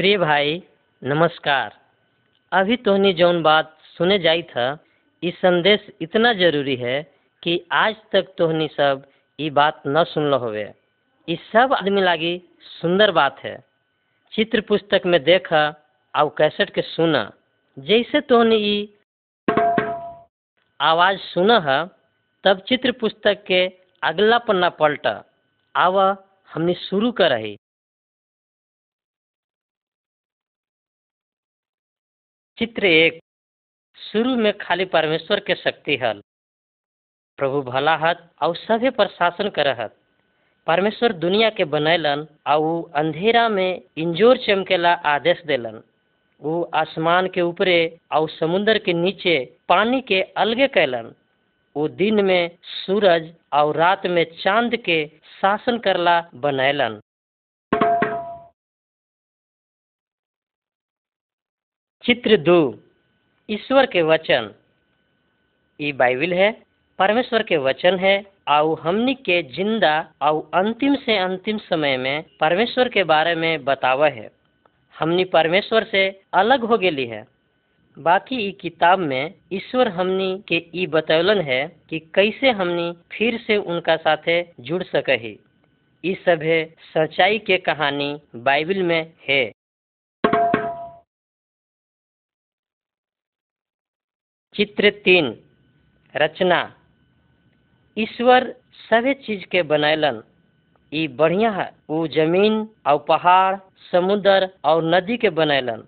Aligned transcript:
प्रिय 0.00 0.16
भाई, 0.18 0.62
नमस्कार। 1.04 1.72
अभी 2.52 2.76
तोहनी 2.76 3.12
जौन 3.12 3.42
बात 3.42 3.76
सुने 3.98 4.18
जाई 4.18 4.42
था 4.42 4.78
ई 5.22 5.30
संदेश 5.30 5.90
इतना 6.00 6.32
ज़रूरी 6.32 6.76
है 6.76 7.02
कि 7.42 7.66
आज 7.72 7.96
तक 8.12 8.32
तोहनी 8.38 8.68
सब 8.68 9.04
ई 9.40 9.50
बात 9.50 9.82
न 9.86 10.04
सुनलो 10.04 10.38
होवे। 10.38 10.74
ई 11.28 11.36
सब 11.52 11.72
आदमी 11.72 12.02
लागी 12.02 12.32
सुंदर 12.80 13.10
बात 13.10 13.38
है। 13.38 13.64
चित्र 14.32 14.60
पुस्तक 14.60 15.02
में 15.06 15.22
देखा 15.24 15.64
और 16.14 16.34
कैसेट 16.38 16.70
के 16.70 16.82
सुना। 16.82 17.32
जैसे 17.78 18.20
तोहनी 18.20 18.56
ई 18.56 18.94
आवाज़ 20.80 21.18
सुना 21.18 21.58
है, 21.60 21.86
तब 22.44 22.64
चित्र 22.68 22.92
पुस्तक 22.92 23.44
के 23.46 23.66
अगला 24.02 24.38
पन्ना 24.38 24.68
पलटा। 24.68 25.24
आव 25.76 26.00
हमने 26.54 26.74
शुरू 26.88 27.12
कर 27.12 27.30
रही 27.30 27.56
चित्र 32.60 32.86
एक। 32.86 33.20
शुरू 34.12 34.36
में 34.36 34.58
खाली 34.58 34.84
परमेश्वर 34.84 35.40
के 35.40 35.54
शक्ति 35.54 35.96
हल। 35.96 36.22
प्रभु 37.36 37.62
भला 37.62 37.96
हत 37.96 38.30
और 38.42 38.56
सभे 38.56 38.90
पर 38.90 39.06
शासन 39.06 39.48
करहत। 39.48 39.96
परमेश्वर 40.66 41.12
दुनिया 41.12 41.50
के 41.50 41.64
बनैलन 41.64 42.26
और 42.46 42.92
अंधेरा 42.94 43.48
में 43.48 43.82
इंजोर 43.96 44.36
चमकेला 44.36 44.92
आदेश 44.92 45.42
देलन। 45.46 45.82
वो 46.42 46.70
आसमान 46.74 47.28
के 47.28 47.40
ऊपरे 47.40 47.98
और 48.12 48.28
समुद्र 48.28 48.78
के 48.78 48.92
नीचे 48.92 49.56
पानी 49.68 50.00
के 50.00 50.22
अलगे 50.22 50.68
कैलन। 50.68 51.14
वो 51.76 51.88
दिन 51.88 52.24
में 52.24 52.50
सूरज 52.62 53.34
और 53.52 53.76
रात 53.76 54.06
में 54.06 54.26
चाँद 54.42 54.76
के 54.76 55.10
शासन 55.42 55.78
करला 55.78 56.28
बनैलन। 56.34 57.00
चित्र 62.04 62.36
दो। 62.36 62.58
ईश्वर 63.48 63.86
के 63.86 64.02
वचन। 64.02 64.50
ये 65.80 65.92
बाइबिल 65.92 66.32
है, 66.32 66.50
परमेश्वर 66.98 67.42
के 67.42 67.56
वचन 67.56 67.98
है 67.98 68.14
और 68.48 68.80
हमनी 68.80 69.14
के 69.14 69.42
ज़िंदा 69.42 69.92
और 70.22 70.50
अंतिम 70.54 70.94
से 70.94 71.16
अंतिम 71.16 71.58
समय 71.58 71.96
में 71.96 72.22
परमेश्वर 72.40 72.88
के 72.88 73.04
बारे 73.04 73.34
में 73.34 73.64
बतावा 73.64 74.08
है। 74.08 74.30
हमनी 74.98 75.24
परमेश्वर 75.24 75.84
से 75.84 76.08
अलग 76.34 76.64
हो 76.64 76.78
गई 76.78 77.06
है। 77.06 77.24
बाकी 77.96 78.36
ई 78.48 78.50
किताब 78.52 78.98
में 78.98 79.34
ईश्वर 79.52 79.88
हमनी 79.88 80.32
के 80.48 80.64
ई 80.74 80.86
बतौलन 80.86 81.40
है 81.40 81.62
कि 81.90 81.98
कैसे 82.14 82.50
हमनी 82.50 82.92
फिर 83.12 83.38
से 83.46 83.56
उनका 83.56 83.96
साथे 83.96 84.42
जुड़ 84.60 84.82
सके 84.82 85.12
ही। 85.12 85.38
ई 86.04 86.14
सभे 86.26 86.64
सच्चाई 86.94 87.38
के 87.38 87.56
कहानी 87.58 88.14
बाइबिल 88.36 88.82
में 88.82 89.12
है। 89.28 89.59
चित्र 94.60 94.90
तीन 94.90 95.36
रचना। 96.16 96.74
ईश्वर 97.98 98.54
सभी 98.90 99.14
चीज़ 99.14 99.46
के 99.46 99.62
बनैलन। 99.62 100.22
ई 100.94 101.08
बढ़िया 101.08 101.50
है। 101.50 101.72
वो 101.90 102.08
ज़मीन 102.08 102.68
और 102.86 103.04
पहाड़, 103.08 103.56
समुद्र 103.92 104.48
और 104.64 104.94
नदी 104.94 105.16
के 105.16 105.30
बनैलन। 105.30 105.84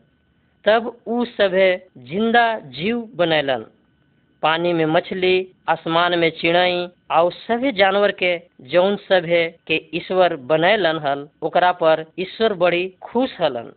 तब 0.65 0.97
ऊ 1.07 1.25
सभे 1.25 1.87
ज़िंदा 1.99 2.59
जीव 2.59 3.11
बनैलन। 3.15 3.67
पानी 4.43 4.73
में 4.73 4.87
मछली, 4.87 5.49
आसमान 5.69 6.19
में 6.19 6.31
चिड़ई 6.31 6.89
और 7.11 7.33
सभी 7.33 7.73
जानवर 7.73 8.13
के, 8.13 8.41
जौन 8.61 8.97
सभे 8.97 9.57
के 9.67 9.89
ईश्वर 9.95 10.37
बनैलन 10.37 10.99
हल, 10.99 11.29
ओकरा 11.43 11.73
पर 11.73 12.05
ईश्वर 12.19 12.53
बड़ी 12.53 12.95
खुश 13.03 13.41
हलन। 13.41 13.73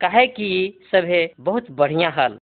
काहे 0.00 0.26
कि 0.26 0.78
सभे 0.92 1.34
बहुत 1.40 1.70
बढ़िया 1.70 2.10
हल। 2.10 2.38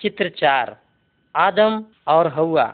चित्र 0.00 0.28
चार 0.28 0.76
आदम 1.34 1.84
और 2.06 2.26
हवा। 2.26 2.66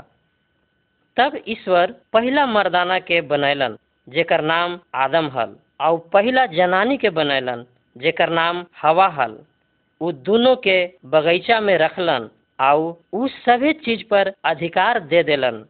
तब 1.16 1.41
ईश्वर 1.49 1.94
पहला 2.12 2.47
मर्दाना 2.47 2.99
के 2.99 3.21
बनैलन, 3.21 3.76
जेकर 4.09 4.41
नाम 4.41 4.78
आदम 4.94 5.28
हल 5.28 5.56
और 5.81 5.99
पहला 6.12 6.47
जनानी 6.47 6.97
के 6.97 7.10
बनैलन, 7.10 7.65
जेकर 7.97 8.31
नाम 8.31 8.65
हवा 8.82 9.09
हल। 9.09 9.38
उ 10.00 10.12
दोनों 10.12 10.56
के 10.56 10.78
बगीचा 11.06 11.60
में 11.60 11.78
रखलन 11.78 12.28
और 12.60 13.00
उ 13.12 13.26
सभी 13.28 13.72
चीज़ 13.72 14.04
पर 14.04 14.32
अधिकार 14.44 15.00
दे 15.00 15.22
देलन। 15.22 15.65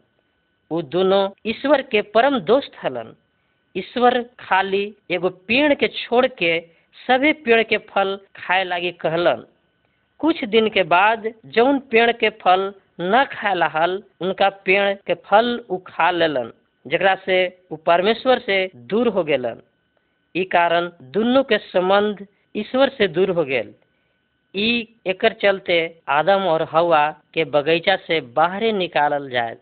उ 0.70 0.82
दोनों 0.82 1.30
ईश्वर 1.46 1.82
के 1.82 2.02
परम 2.02 2.38
दोस्त 2.38 2.72
हलन। 2.82 3.14
ईश्वर 3.76 4.22
खाली 4.40 4.84
एगो 5.10 5.28
पेड़ 5.28 5.74
के 5.74 5.88
छोड़ 5.88 6.26
के 6.26 6.60
सभी 7.06 7.32
पेड़ 7.32 7.62
के 7.62 7.78
फल 7.78 8.18
खाए 8.36 8.64
लागी 8.64 8.90
कहलन। 8.92 9.44
कुछ 10.20 10.44
दिन 10.44 10.68
के 10.68 10.82
बाद 10.82 11.32
जौन 11.46 11.78
पेड़ 11.90 12.10
के 12.12 12.28
फल 12.42 12.72
न 13.00 13.24
खाए 13.32 13.68
हल 13.74 14.02
उनका 14.20 14.48
पेड़ 14.64 14.92
के 15.06 15.14
फल 15.14 15.58
उ 15.70 15.78
खा 15.86 16.10
लेलन 16.10 16.52
जरा 16.86 17.14
से 17.14 17.36
उ 17.72 17.76
परमेश्वर 17.76 18.38
से 18.38 18.58
दूर 18.76 19.08
हो 19.08 19.24
गेलन। 19.24 19.60
ई 20.34 20.44
कारण 20.44 20.90
दोनों 21.12 21.42
के 21.44 21.58
संबंध 21.58 22.26
ईश्वर 22.56 22.88
से 22.88 23.08
दूर 23.08 23.30
हो 23.30 23.44
गेल। 23.44 23.74
ई 24.54 24.96
एकर 25.06 25.32
चलते 25.32 25.78
आदम 26.08 26.46
और 26.48 26.62
हवा 26.70 27.08
के 27.34 27.44
बगीचा 27.44 27.96
से 27.96 28.20
बाहरे 28.36 28.72
निकालल 28.72 29.28
जाए 29.30 29.56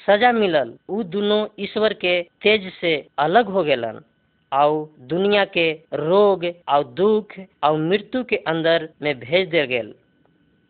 सजा 0.00 0.32
मिलल, 0.32 0.72
उ 0.88 1.02
दोनों 1.02 1.46
ईश्वर 1.58 1.92
के 1.92 2.20
तेज 2.42 2.72
से 2.80 2.94
अलग 3.18 3.46
हो 3.46 3.64
गेलन। 3.64 4.00
और 4.52 4.94
दुनिया 5.00 5.44
के 5.44 5.72
रोग 5.92 6.44
और 6.68 6.84
दुख 6.84 7.44
और 7.62 7.78
मृत्यु 7.78 8.24
के 8.24 8.36
अंदर 8.36 8.88
में 9.02 9.18
भेज 9.18 9.48
दे 9.48 9.66
गेल। 9.66 9.94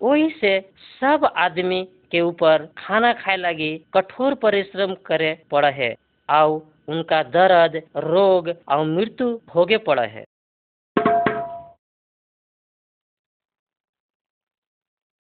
वही 0.03 0.31
से 0.31 0.73
सब 1.01 1.33
आदमी 1.37 1.89
के 2.11 2.21
ऊपर 2.21 2.67
खाना 2.79 3.13
खाए 3.13 3.37
लगी 3.37 3.85
कठोर 3.95 4.35
परिश्रम 4.35 4.95
करे 4.95 5.43
पड़ा 5.51 5.71
है। 5.71 5.97
और 6.31 6.75
उनका 6.89 7.23
दर्द, 7.23 7.83
रोग 7.97 8.49
और 8.69 8.87
मृत्यु 8.87 9.39
भोगे 9.47 9.79
पड़ा 9.79 10.03
है। 10.03 10.25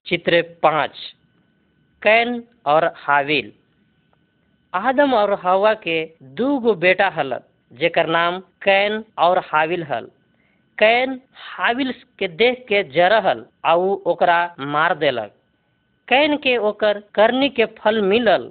चित्र 0.06 0.59
पाँच, 0.62 1.16
कैन 2.03 2.44
और 2.66 2.93
हाविल। 2.97 3.53
आदम 4.75 5.15
और 5.15 5.32
हवा 5.32 5.75
के 5.75 6.15
दू 6.22 6.59
गो 6.59 6.75
बेटा 6.75 7.09
हलत। 7.09 7.50
जेकर 7.72 8.06
नाम 8.06 8.38
कैन 8.62 9.04
और 9.19 9.38
हाविल 9.47 9.82
हल। 9.82 10.10
कैन 10.78 11.20
हाविल 11.34 11.92
के 12.19 12.28
देख 12.28 12.64
के 12.69 12.82
जरहल 12.91 13.44
ओकरा 14.06 14.38
मार 14.60 14.94
देलक। 14.94 15.34
कैन 16.08 16.36
के 16.36 16.56
ओकर 16.58 17.03
करनी 17.14 17.48
के 17.48 17.64
फल 17.78 18.00
मिलल, 18.03 18.50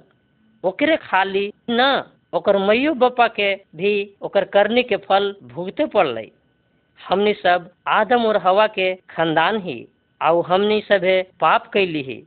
ओकरे 0.63 0.97
खाली 0.97 1.52
न, 1.69 2.03
ओकर 2.34 2.57
मैयो 2.57 2.94
बप्पा 2.94 3.28
के 3.28 3.53
भी 3.75 3.94
ओकर 4.22 4.46
करनी 4.46 4.84
के 4.84 4.97
फल 4.97 5.36
भुगते 5.44 5.86
पड़ल। 5.86 6.25
हमनी 7.00 7.34
सब 7.34 7.69
आदम 7.88 8.25
और 8.25 8.38
हवा 8.38 8.68
के 8.68 8.94
खानदान 9.09 9.57
ही 9.62 9.88
और 10.22 10.46
हमनी 10.46 10.81
सभे 10.81 11.22
पाप 11.40 11.68
कैली 11.68 12.01
ही। 12.01 12.24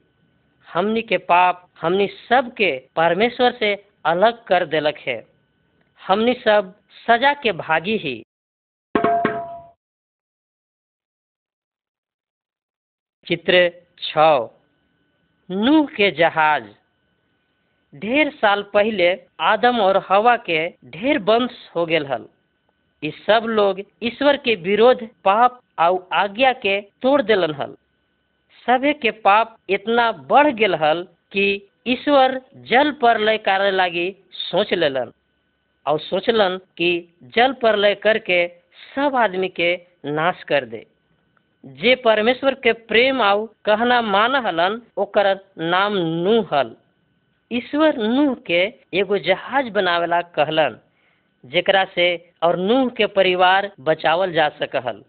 हमनी 0.68 1.02
के 1.02 1.16
पाप 1.16 1.66
हमनी 1.80 2.06
सब 2.28 2.52
के 2.54 2.70
परमेश्वर 2.96 3.52
से 3.52 3.74
अलग 4.04 4.44
कर 4.44 4.64
देलक 4.66 4.98
है। 4.98 5.22
हमनी 6.00 6.34
सब 6.34 6.72
सजा 6.92 7.34
के 7.34 7.52
भागी 7.52 7.96
ही। 7.96 8.22
चित्र 13.26 13.70
छ। 13.98 14.14
नूह 15.50 15.86
के 15.86 16.10
जहाज़। 16.10 16.64
ढेर 17.96 18.30
साल 18.30 18.62
पहले 18.62 19.26
आदम 19.40 19.80
और 19.80 19.96
हवा 20.08 20.36
के 20.36 20.68
ढेर 20.68 21.18
वंश 21.18 21.70
हो 21.76 21.86
गेल 21.86 22.06
हल। 22.06 22.28
इस 23.02 23.26
सब 23.26 23.42
लोग 23.44 23.80
ईश्वर 24.02 24.36
के 24.36 24.54
विरोध, 24.54 25.08
पाप 25.24 25.60
और 25.78 26.08
आज्ञा 26.12 26.52
के 26.52 26.80
तोड़ 26.80 27.22
देलन 27.22 27.54
हल। 27.54 27.76
सभे 28.66 28.92
के 28.92 29.10
पाप 29.10 29.56
इतना 29.68 30.12
बढ़ 30.12 30.52
गेल 30.52 30.74
हल 30.74 31.08
कि 31.32 31.68
ईश्वर 31.86 32.40
जल 32.54 32.92
पर 32.92 33.18
लय 33.18 33.38
करे 33.38 33.70
लागी 33.70 34.16
सोच 34.32 34.74
लेलन। 34.74 35.12
और 35.86 35.98
सोचलन 36.00 36.56
कि 36.78 36.90
जल 37.36 37.52
प्रलय 37.60 37.94
करके 37.94 38.46
सब 38.94 39.16
आदमी 39.16 39.48
के 39.50 39.74
नाश 40.06 40.42
कर 40.42 40.64
दे। 40.64 40.86
जे 41.64 41.94
परमेश्वर 41.94 42.54
के 42.54 42.72
प्रेम 42.72 43.22
आउ 43.22 43.46
कहना 43.64 44.00
मान 44.02 44.34
हलन 44.46 44.80
ओकर 44.96 45.34
नाम 45.58 45.96
नूह 45.96 46.54
हल 46.54 46.74
ईश्वर 47.50 47.96
नूह 47.98 48.34
के 48.46 48.62
एगो 48.98 49.18
जहाज़ 49.18 49.68
बनावेला 49.70 50.20
कहलन, 50.36 50.78
जेकरा 51.44 51.84
से 51.94 52.06
और 52.42 52.56
नूह 52.58 52.88
के 52.88 53.06
परिवार 53.08 53.70
बचावल 53.80 54.32
जा 54.32 54.48
सकल 54.58 55.02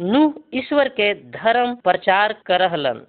नूह 0.00 0.58
ईश्वर 0.58 0.88
के 0.90 1.12
धर्म 1.30 1.74
प्रचार 1.84 2.32
करहलन 2.46 3.02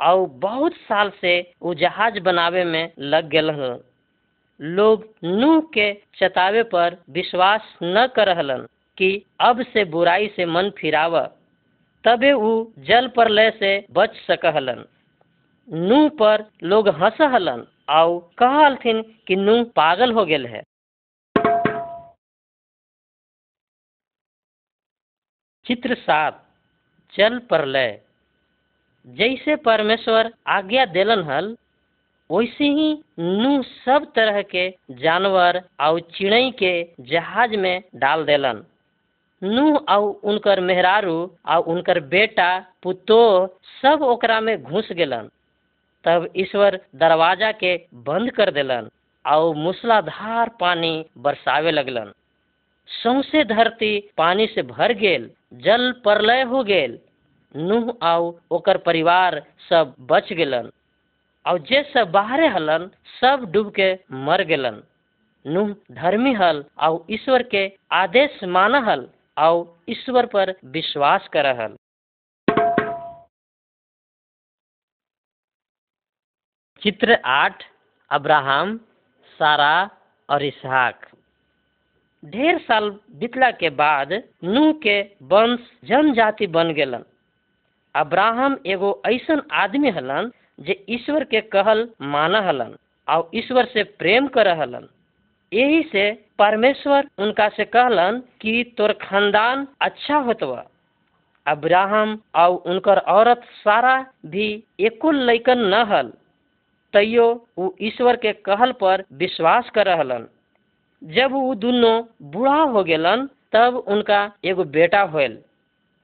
और 0.00 0.26
बहुत 0.40 0.74
साल 0.88 1.10
से 1.20 1.40
वो 1.62 1.74
जहाज़ 1.74 2.18
बनावे 2.20 2.64
में 2.64 2.92
लग 2.98 3.28
गेल 3.28 3.50
लोग 4.60 5.04
नूह 5.24 5.60
के 5.74 5.92
चतावे 6.14 6.62
पर 6.62 6.96
विश्वास 7.10 7.74
न 7.82 8.06
करहलन 8.06 8.66
कि 8.98 9.10
अब 9.40 9.62
से 9.62 9.84
बुराई 9.84 10.28
से 10.28 10.46
मन 10.46 10.70
फिराव, 10.78 11.20
तबे 12.04 12.32
ऊ 12.32 12.50
जल 12.78 13.08
प्रलय 13.08 13.50
से 13.50 13.86
बच 13.90 14.16
सकहलन। 14.26 14.84
नूह 15.68 16.08
पर 16.08 16.44
लोग 16.62 16.88
हंसहलन 16.88 17.66
और 17.88 18.18
कहलथिन 18.38 19.02
कि 19.26 19.36
नूह 19.36 19.62
पागल 19.76 20.12
हो 20.12 20.24
गेल 20.24 20.46
है। 20.46 20.62
चित्र 25.66 25.94
सात, 25.94 26.46
जल 27.14 27.38
प्रलय 27.38 28.00
जैसे 29.06 29.56
परमेश्वर 29.56 30.32
आज्ञा 30.46 30.84
देलन 30.86 31.22
हल 31.22 31.56
वैसे 32.30 32.64
ही 32.64 32.92
नूह 33.18 33.62
सब 33.84 34.04
तरह 34.14 34.40
के 34.42 34.68
जानवर 35.00 35.60
और 35.80 36.00
चिड़ई 36.14 36.50
के 36.58 36.72
जहाज़ 37.10 37.56
में 37.56 37.82
डाल 37.96 38.24
देलन। 38.24 38.62
नूह 39.42 39.76
और 39.88 40.02
उनकर 40.24 40.60
मेहरारू 40.60 41.18
और 41.48 41.62
उनकर 41.64 42.00
बेटा 42.06 42.48
पुतो 42.82 43.20
सब 43.82 44.02
ओकरा 44.02 44.40
में 44.40 44.62
घुस 44.62 44.92
गेलन। 44.92 45.28
तब 46.04 46.28
ईश्वर 46.36 46.78
दरवाज़ा 46.96 47.52
के 47.52 47.76
बंद 48.06 48.30
कर 48.30 48.50
देलन 48.50 48.88
और 49.24 49.54
मूसलाधार 49.56 50.48
पानी 50.60 51.04
बरसावे 51.18 51.70
लगलन। 51.70 52.12
सौसे 52.88 53.44
धरती 53.44 53.98
पानी 54.16 54.46
से 54.46 54.62
भर 54.62 54.92
गेल, 54.92 55.30
जल 55.54 55.92
प्रलय 56.02 56.42
हो 56.42 56.62
गेल। 56.64 56.98
नूह 57.54 57.92
और 58.02 58.40
ओकर 58.50 58.76
परिवार 58.76 59.42
सब 59.68 59.94
बच 60.00 60.32
गेलन। 60.32 60.70
और 61.46 61.58
जे 61.60 61.82
सब 61.94 62.10
बाहरे 62.10 62.46
हलन, 62.46 62.90
सब 63.20 63.50
डूब 63.52 63.70
के 63.70 63.92
मर 64.24 64.44
गेलन। 64.44 64.82
नूह 65.44 65.74
धर्मी 65.92 66.32
हल 66.34 66.64
और 66.78 67.04
ईश्वर 67.10 67.42
के 67.42 67.66
आदेश 67.92 68.42
मान 68.44 68.74
हल 68.84 69.08
और 69.38 69.78
ईश्वर 69.88 70.26
पर 70.26 70.54
विश्वास 70.64 71.28
कर 71.32 71.46
हल 71.60 71.76
चित्र 76.82 77.18
आठ, 77.26 77.62
अब्राहम, 78.10 78.76
सारा 79.40 79.90
और 80.28 80.42
इसहाक। 80.42 81.06
ढेर 82.22 82.58
साल 82.58 82.88
बीतला 83.10 83.50
के 83.50 83.70
बाद 83.70 84.12
नूह 84.44 84.72
के 84.82 85.00
वंश 85.22 85.70
जनजाति 85.84 86.46
बन 86.46 86.72
गेलन। 86.74 87.04
अब्राहम 87.94 88.56
एगो 88.66 88.90
ऐसन 89.06 89.42
आदमी 89.52 89.90
हलन 89.90 90.30
जे 90.60 90.84
ईश्वर 90.88 91.24
के 91.24 91.40
कहल 91.52 91.88
मान 92.12 92.34
हलन 92.46 92.74
और 93.08 93.30
ईश्वर 93.34 93.64
से 93.64 93.82
प्रेम 93.98 94.26
कर 94.28 94.48
हलन 94.58 94.88
यही 95.52 95.82
से 95.82 96.10
परमेश्वर 96.38 97.08
उनका 97.18 97.48
से 97.48 97.64
कहलन 97.64 98.22
कि 98.40 98.74
तोर 98.76 98.92
खानदान 99.02 99.66
अच्छा 99.80 100.16
होतवा। 100.18 100.64
अब्राहम 101.46 102.18
और 102.34 102.50
उनकर 102.66 102.98
औरत 103.08 103.42
सारा 103.64 103.94
भी 104.26 104.48
एको 104.80 105.10
लैकन 105.10 105.58
न 105.64 105.82
हल 105.90 106.12
तैयो 106.94 107.26
वो 107.58 107.74
ईश्वर 107.82 108.16
के 108.16 108.32
कहल 108.32 108.72
पर 108.72 109.04
विश्वास 109.12 109.70
कर 109.74 109.88
हलन। 110.00 110.26
जब 111.02 111.32
वो 111.32 111.54
दोनों 111.54 112.02
बूढ़ा 112.32 112.60
हो 112.62 112.82
गेलन, 112.84 113.28
तब 113.52 113.76
उनका 113.88 114.20
एगो 114.44 114.64
बेटा 114.70 115.00
होल 115.02 115.38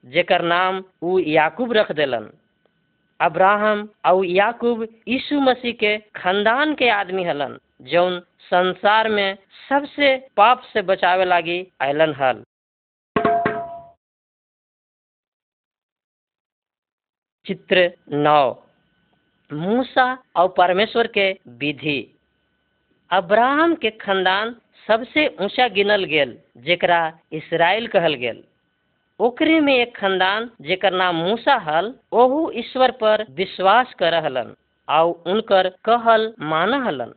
जेकर 0.03 0.41
नाम 0.43 0.83
वो 1.03 1.19
याकूब 1.19 1.73
रख 1.73 1.91
देलन। 1.91 2.29
अब्राहम 3.19 3.89
और 4.05 4.25
याकूब 4.25 4.87
यीशु 5.07 5.39
मसीह 5.39 5.73
के 5.73 5.97
खानदान 6.15 6.75
के 6.75 6.89
आदमी 6.89 7.23
हलन, 7.23 7.59
जौन 7.81 8.19
संसार 8.39 9.09
में 9.09 9.37
सबसे 9.69 10.27
पाप 10.37 10.61
से 10.61 10.81
बचावे 10.81 11.25
लागी 11.25 11.71
अलन 11.81 12.13
हल। 12.13 12.43
चित्र 17.45 17.91
नौ। 18.11 18.63
मूसा 19.53 20.23
और 20.35 20.53
परमेश्वर 20.57 21.07
के 21.07 21.39
विधि। 21.47 22.19
अब्राहम 23.11 23.75
के 23.75 23.89
खानदान 23.89 24.55
सबसे 24.87 25.27
ऊँचा 25.41 25.67
गिनल 25.67 26.03
गेल, 26.03 26.37
जेकरा 26.57 27.19
इसराइल 27.31 27.87
कहल 27.87 28.13
गेल। 28.13 28.43
ओकरे 29.19 29.59
में 29.59 29.73
एक 29.73 29.95
खानदान 29.97 30.49
जेकर 30.61 30.93
नाम 30.93 31.15
मूसा 31.15 31.55
हल, 31.57 31.93
ओहू 32.11 32.51
ईश्वर 32.55 32.91
पर 32.91 33.25
विश्वास 33.29 33.93
कर 33.99 34.13
हलन 34.25 34.53
और 34.87 35.23
उनकर 35.27 35.69
कहल 35.85 36.33
मान 36.41 36.73
हलन 36.83 37.13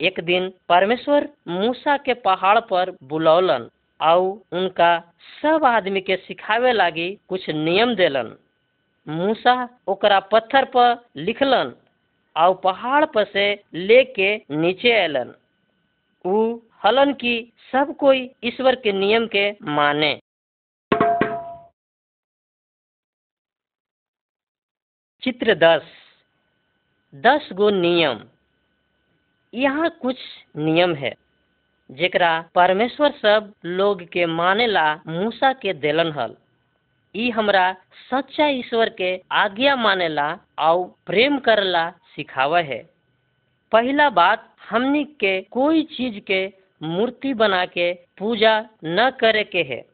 एक 0.00 0.18
दिन 0.20 0.48
परमेश्वर 0.68 1.28
मूसा 1.48 1.96
के 1.96 2.14
पहाड़ 2.24 2.58
पर 2.60 2.90
बुलौलन 3.02 3.68
और 4.00 4.20
उनका 4.58 4.90
सब 5.42 5.64
आदमी 5.64 6.00
के 6.00 6.16
सिखावे 6.16 6.72
लागी 6.72 7.08
कुछ 7.28 7.48
नियम 7.50 7.94
देलन। 7.94 8.34
मूसा 9.06 9.54
ओकरा 9.88 10.18
पत्थर 10.32 10.64
पर 10.64 10.94
लिखलन 11.16 11.72
और 12.36 12.54
पहाड़ 12.54 13.04
पर 13.04 13.24
से 13.24 13.46
लेके 13.74 14.34
नीचे 14.50 14.92
अलन 15.04 15.32
ऊ 16.24 16.58
हलन 16.84 17.12
की 17.12 17.36
सब 17.72 17.96
कोई 17.96 18.30
ईश्वर 18.44 18.74
के 18.74 18.92
नियम 18.92 19.26
के 19.26 19.50
माने। 19.70 20.12
चित्र 25.22 25.54
दस। 25.54 25.82
दस 27.14 27.48
गो 27.52 27.68
नियम। 27.70 28.20
यहाँ 29.54 29.90
कुछ 29.90 30.16
नियम 30.56 30.94
है, 30.94 31.12
जेकरा 31.90 32.30
परमेश्वर 32.54 33.10
सब 33.12 33.52
लोग 33.64 34.02
के 34.02 34.26
मानेला 34.26 34.84
मूसा 35.06 35.52
के 35.52 35.72
देलन 35.72 36.12
हल। 36.12 36.34
ई 37.14 37.30
हमरा 37.30 37.72
सच्चा 38.10 38.48
ईश्वर 38.48 38.88
के 38.88 39.20
आज्ञा 39.32 39.76
मानेला 39.76 40.38
और 40.58 40.84
प्रेम 41.06 41.38
करला 41.38 41.88
सिखावा 41.90 42.60
है। 42.60 42.82
पहला 43.72 44.10
बात, 44.10 44.50
हमनी 44.70 45.04
के 45.04 45.40
कोई 45.50 45.82
चीज़ 45.82 46.20
के 46.20 46.52
मूर्ति 46.82 47.34
बना 47.34 47.64
के 47.66 47.92
पूजा 48.18 48.60
न 48.84 49.10
करे 49.20 49.44
के 49.44 49.62
है। 49.62 49.84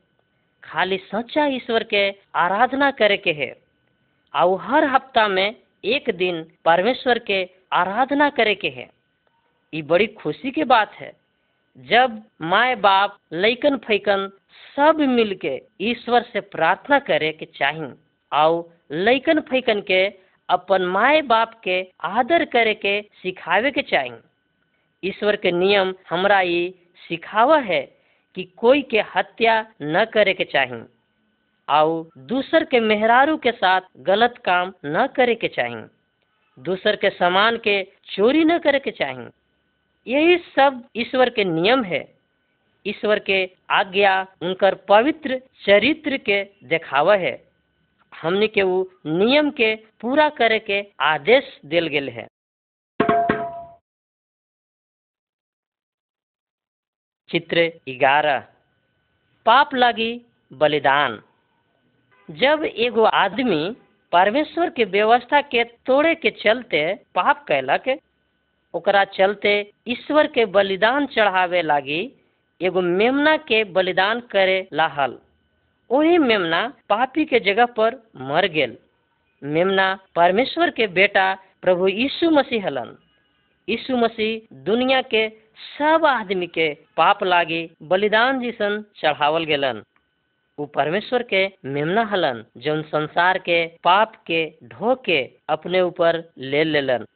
खाली 0.65 0.99
सच्चा 0.99 1.47
ईश्वर 1.47 1.83
के 1.85 2.11
आराधना 2.35 2.91
करे 2.91 3.17
के 3.17 3.33
है। 3.33 3.68
और 4.39 4.61
हर 4.63 4.85
हफ़्ता 4.85 5.27
में 5.29 5.55
एक 5.85 6.11
दिन 6.17 6.43
परमेश्वर 6.65 7.19
के 7.19 7.43
आराधना 7.73 8.29
करे 8.31 8.55
के 8.55 8.69
है। 8.69 8.89
ये 9.73 9.83
बड़ी 9.83 10.07
खुशी 10.15 10.51
की 10.51 10.65
बात 10.65 10.93
है, 10.93 11.13
जब 11.79 12.23
माए 12.43 12.75
बाप 12.77 13.19
लैकन 13.33 13.77
फैकन 13.77 14.29
सब 14.77 15.01
मिलके 15.01 15.61
ईश्वर 15.81 16.23
से 16.23 16.41
प्रार्थना 16.41 16.99
करे 16.99 17.33
के 17.33 17.45
चाहिए 17.55 17.93
और 18.33 18.79
लैकन 18.91 19.41
फैकन 19.41 19.81
के 19.81 20.07
अपन 20.49 20.83
माए 20.87 21.21
बाप 21.23 21.61
के 21.65 21.81
आदर 22.01 22.45
करे 22.45 22.75
के 22.75 23.01
सिखावे 23.23 23.71
के 23.71 23.83
चाहिए 23.83 24.19
ईश्वर 25.03 25.37
के 25.37 25.53
नियम 25.53 25.95
हमारा 26.11 26.41
ये 26.41 26.69
सिखावा 27.09 27.59
है 27.59 27.81
कि 28.37 28.45
कोई 28.57 28.83
के 28.83 29.01
हत्या 29.17 29.61
न 29.83 30.05
करे 30.05 30.35
के 30.35 30.45
चाहिए 30.45 30.83
और 31.69 32.11
दूसर 32.19 32.65
के 32.65 32.81
मेहरारू 32.81 33.37
के 33.37 33.53
साथ 33.53 33.81
गलत 33.99 34.35
काम 34.45 34.73
न 34.87 35.07
करे 35.07 35.35
के 35.35 35.49
चाहिए 35.49 35.87
दूसर 36.59 36.97
के 36.97 37.11
सामान 37.11 37.57
के 37.57 37.83
चोरी 38.05 38.45
न 38.45 38.59
करे 38.59 38.79
के 38.79 38.91
चाहिए 38.91 39.29
यही 40.07 40.37
सब 40.39 40.89
ईश्वर 40.97 41.31
के 41.31 41.45
नियम 41.45 41.85
है। 41.85 42.15
ईश्वर 42.87 43.19
के 43.19 43.51
आज्ञा 43.71 44.27
उनकर 44.43 44.75
पवित्र 44.75 45.41
चरित्र 45.67 46.17
के 46.17 46.45
देखावा 46.65 47.17
है। 47.17 47.49
हमने 48.13 48.49
के 48.49 48.63
वो 48.63 48.91
नियम 49.07 49.51
के 49.51 49.75
पूरा 50.01 50.29
करे 50.29 50.59
के 50.59 50.83
आदेश 51.01 51.61
दिल 51.65 51.87
गेल 51.87 52.09
है। 52.09 52.27
चित्र 57.29 57.73
ग्यारह। 57.89 58.39
पाप 59.47 59.75
लगी 59.75 60.27
बलिदान। 60.53 61.23
जब 62.29 62.65
एगो 62.65 63.05
आदमी 63.05 63.77
परमेश्वर 64.13 64.71
के 64.71 64.85
व्यवस्था 64.85 65.41
के 65.41 65.63
तोड़े 65.87 66.15
के 66.15 66.31
चलते 66.31 66.83
पाप 67.15 67.45
कैलक 67.49 67.89
ओकरा 68.75 69.05
चलते 69.05 69.53
ईश्वर 69.89 70.27
के 70.27 70.45
बलिदान 70.47 71.07
चढ़ावे 71.07 71.63
लागी 71.63 72.01
एगो 72.61 72.81
मेमना 72.81 73.37
के 73.37 73.63
बलिदान 73.65 74.21
करे 74.21 74.69
लाहल। 74.73 75.19
वही 75.91 76.19
मेमना 76.19 76.67
पापी 76.89 77.25
के 77.25 77.41
जगह 77.41 77.67
पर 77.67 77.97
मर 78.21 78.47
गेल। 78.49 78.77
मेमना 79.43 79.89
परमेश्वर 80.15 80.71
के 80.71 80.87
बेटा 80.87 81.35
प्रभु 81.63 81.89
यीशु 81.89 82.31
मसीह 82.31 82.67
हलन। 82.67 82.97
यीशु 83.69 83.97
मसीह 83.97 84.55
दुनिया 84.65 85.01
के 85.03 85.29
सब 85.79 86.05
आदमी 86.07 86.47
के 86.47 86.73
पाप 86.97 87.25
लागी 87.25 87.69
बलिदान 87.83 88.41
जिसन 88.41 88.85
चढ़ावल 89.01 89.45
गेलन। 89.45 89.83
वो 90.59 90.67
परमेश्वर 90.67 91.23
के 91.23 91.47
मेमना 91.65 92.03
हलन, 92.05 92.45
जौन 92.57 92.83
संसार 92.83 93.39
के 93.39 93.67
पाप 93.85 94.17
के 94.27 94.41
ढो 94.65 94.95
के 95.05 95.21
अपने 95.49 95.81
ऊपर 95.81 96.23
ले 96.39 96.65
लेलन। 96.65 97.07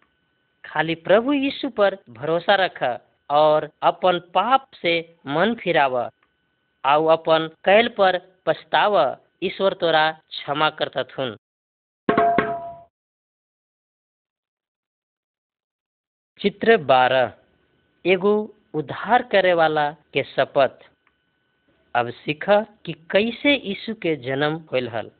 खाली 0.64 0.94
प्रभु 0.94 1.32
यीशु 1.32 1.68
पर 1.68 1.96
भरोसा 2.10 2.54
रख 2.54 2.82
और 3.30 3.68
अपन 3.82 4.18
पाप 4.34 4.68
से 4.74 4.94
मन 5.26 5.54
फिराव, 5.54 5.98
आउ 6.84 7.06
अपन 7.06 7.48
कैल 7.64 7.88
पर 7.88 8.18
पछताव, 8.46 8.98
ईश्वर 9.42 9.74
तोरा 9.74 10.10
क्षमा 10.12 10.70
करता 10.70 11.02
थुन 11.04 11.36
चित्र 16.40 16.76
बारह। 16.76 17.32
एगो 18.04 18.34
उद्धार 18.74 19.22
करे 19.22 19.52
वाला 19.54 19.90
के 20.12 20.22
शपथ। 20.22 20.91
अब 21.94 22.10
सीख 22.10 22.44
कि 22.84 22.92
कैसे 23.10 23.54
यीशु 23.54 23.94
के 23.94 24.14
जन्म 24.16 24.54
होल 24.72 24.88
हल। 24.88 25.10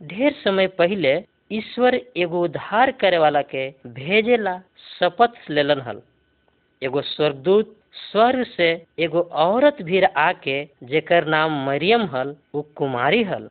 ढेर 0.00 0.32
समय 0.44 0.66
पहले 0.78 1.14
ईश्वर 1.52 1.94
एगो 2.16 2.42
उद्धार 2.44 2.90
करे 2.90 3.18
वाला 3.18 3.42
के 3.42 3.68
भेजेला, 3.86 4.58
शपथ 4.98 5.50
लेलन 5.50 5.80
हल। 5.80 6.00
एगो 6.82 7.00
स्वर्गदूत 7.00 7.74
स्वर्ग 7.94 8.44
से 8.46 8.70
एगो 8.98 9.20
औरत 9.42 9.82
भी 9.82 10.00
आके 10.02 10.64
जेकर 10.82 11.26
नाम 11.26 11.64
मरियम 11.66 12.04
हल 12.06 12.34
वो 12.54 12.62
कुमारी 12.76 13.22
हल, 13.22 13.48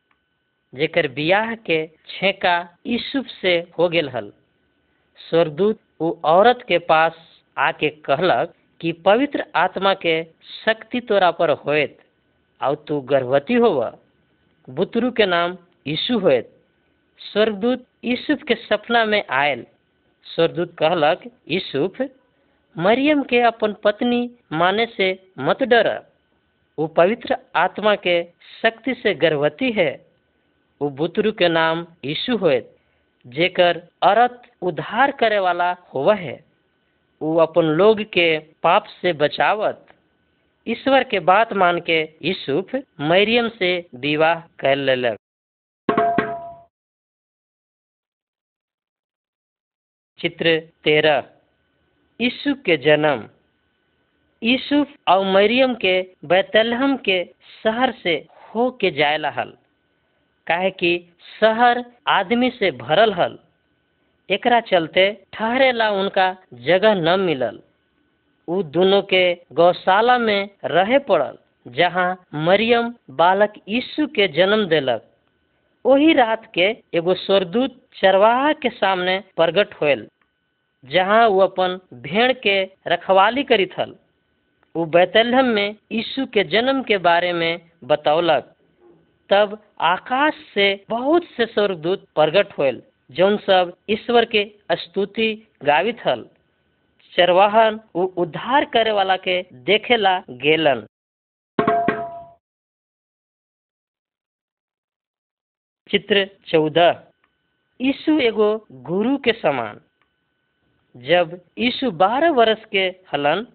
जेकर 0.73 1.07
बियाह 1.07 1.53
के 1.65 1.85
छेका 2.07 2.57
यूसुफ 2.87 3.25
से 3.41 3.57
हो 3.79 3.89
गेल 3.89 4.09
हल। 4.09 4.31
स्वर्गदूत 5.19 5.79
वो 6.01 6.19
औरत 6.25 6.65
के 6.67 6.77
पास 6.77 7.17
आके 7.57 7.89
कहलक 8.05 8.53
कि 8.81 8.91
पवित्र 9.05 9.45
आत्मा 9.55 9.93
के 9.93 10.23
शक्ति 10.65 10.99
तोरा 11.01 11.31
पर 11.31 11.49
होत 11.49 11.97
और 12.65 12.75
तू 12.87 13.01
गर्भवती 13.01 13.53
होव। 13.53 13.97
बुतरू 14.69 15.11
के 15.11 15.25
नाम 15.25 15.57
यीशु 15.87 16.19
होत 16.19 16.51
स्वर्गदूत 17.19 17.85
यूसुफ 18.05 18.43
के 18.43 18.55
सपना 18.55 19.05
में 19.05 19.23
आयल 19.29 19.65
स्वर्गदूत 20.23 20.75
कहलक, 20.77 21.21
यूसुफ, 21.49 22.01
मरियम 22.77 23.23
के 23.23 23.39
अपन 23.41 23.75
पत्नी 23.83 24.31
माने 24.51 24.85
से 24.85 25.29
मत 25.39 25.63
डर। 25.63 26.01
वो 26.79 26.87
पवित्र 26.87 27.37
आत्मा 27.55 27.95
के 27.95 28.23
शक्ति 28.61 28.93
से 28.93 29.13
गर्भवती 29.13 29.71
है। 29.71 30.05
वो 30.81 30.89
बुतरू 30.89 31.31
के 31.31 31.47
नाम 31.47 31.85
यीशु 32.05 32.37
होत 32.37 32.75
जेकर 33.27 33.81
अर्थ 34.03 34.41
उद्धार 34.61 35.11
करे 35.11 35.39
वाला 35.39 35.71
होव 35.93 36.11
है। 36.13 36.43
वो 37.21 37.37
अपन 37.37 37.61
लोग 37.61 38.01
के 38.01 38.39
पाप 38.39 38.85
से 39.01 39.13
बचावत। 39.13 39.84
ईश्वर 40.67 41.03
के 41.03 41.19
बात 41.19 41.53
मान 41.53 41.79
के 41.79 42.09
यूसुफ 42.21 42.75
मरियम 42.99 43.49
से 43.49 43.89
विवाह 43.95 44.39
कर 44.39 44.75
लेलक। 44.75 45.17
चित्र 50.19 50.59
तेरह। 50.83 51.29
यीशु 52.21 52.53
के 52.53 52.77
जन्म। 52.77 53.29
यूसुफ 54.43 54.95
और 55.07 55.25
मरियम 55.25 55.75
के 55.75 56.15
बैतलहम 56.25 56.97
के 56.97 57.33
शहर 57.63 57.91
से 57.91 58.27
हो 58.55 58.71
के 58.71 58.91
जायला 58.91 59.29
हल। 59.29 59.57
काहे 60.47 60.71
कि 60.71 61.13
शहर 61.39 61.85
आदमी 62.07 62.49
से 62.49 62.71
भरल 62.71 63.13
हल। 63.13 63.39
एकरा 64.29 64.59
चलते 64.59 65.25
ठहरे 65.33 65.71
ला 65.71 65.91
उनका 65.91 66.37
जगह 66.53 66.93
न 66.93 67.19
मिलल। 67.19 67.61
उ 68.47 68.61
दोनों 68.63 69.01
के 69.01 69.23
गौशाला 69.53 70.17
में 70.17 70.49
रहे 70.65 70.97
पड़ल, 71.09 71.37
जहाँ 71.65 72.09
मरियम 72.47 72.93
बालक 73.11 73.53
यीशु 73.69 74.07
के 74.07 74.27
जन्म 74.27 74.65
देलक। 74.69 75.03
वही 75.85 76.13
रात 76.13 76.45
के 76.53 76.67
एगो 76.97 77.13
स्वर्गदूत 77.13 77.75
चरवाहा 78.01 78.51
के 78.53 78.69
सामने 78.69 79.17
प्रगट 79.37 79.73
होल 79.81 80.07
जहाँ 80.83 81.27
वो 81.29 81.39
अपन 81.41 81.79
भेड़ 82.01 82.31
के 82.43 82.63
रखवाली 82.87 83.43
करी 83.43 83.65
थल 83.65 83.95
वो 84.75 84.85
बैतलहम 84.95 85.45
में 85.55 85.75
यीशु 85.91 86.25
के 86.33 86.43
जन्म 86.49 86.81
के 86.83 86.97
बारे 87.05 87.31
में 87.33 87.61
बतौलक 87.83 88.51
तब 89.29 89.57
आकाश 89.89 90.33
से 90.53 90.67
बहुत 90.89 91.23
से 91.37 91.45
स्वर्गदूत 91.45 92.05
प्रगट 92.15 92.57
होल 92.57 92.81
जौन 93.11 93.37
सब 93.45 93.73
ईश्वर 93.89 94.25
के 94.25 94.43
स्तुति 94.71 95.29
गावित 95.63 96.05
हल 96.05 96.25
चरवाहन 97.17 97.79
उद्धार 97.95 98.65
करे 98.65 98.91
वाला 98.91 99.15
के 99.17 99.41
देखेला 99.53 100.19
गेलन। 100.19 100.85
चित्र 105.89 106.29
चौदह। 106.47 107.03
यीशु 107.81 108.19
एगो 108.19 108.67
गुरु 108.71 109.17
के 109.17 109.31
समान। 109.33 109.81
जब 110.95 111.39
यीशु 111.57 111.91
बारह 111.91 112.31
वर्ष 112.31 112.65
के 112.65 112.85
हलन 113.13 113.47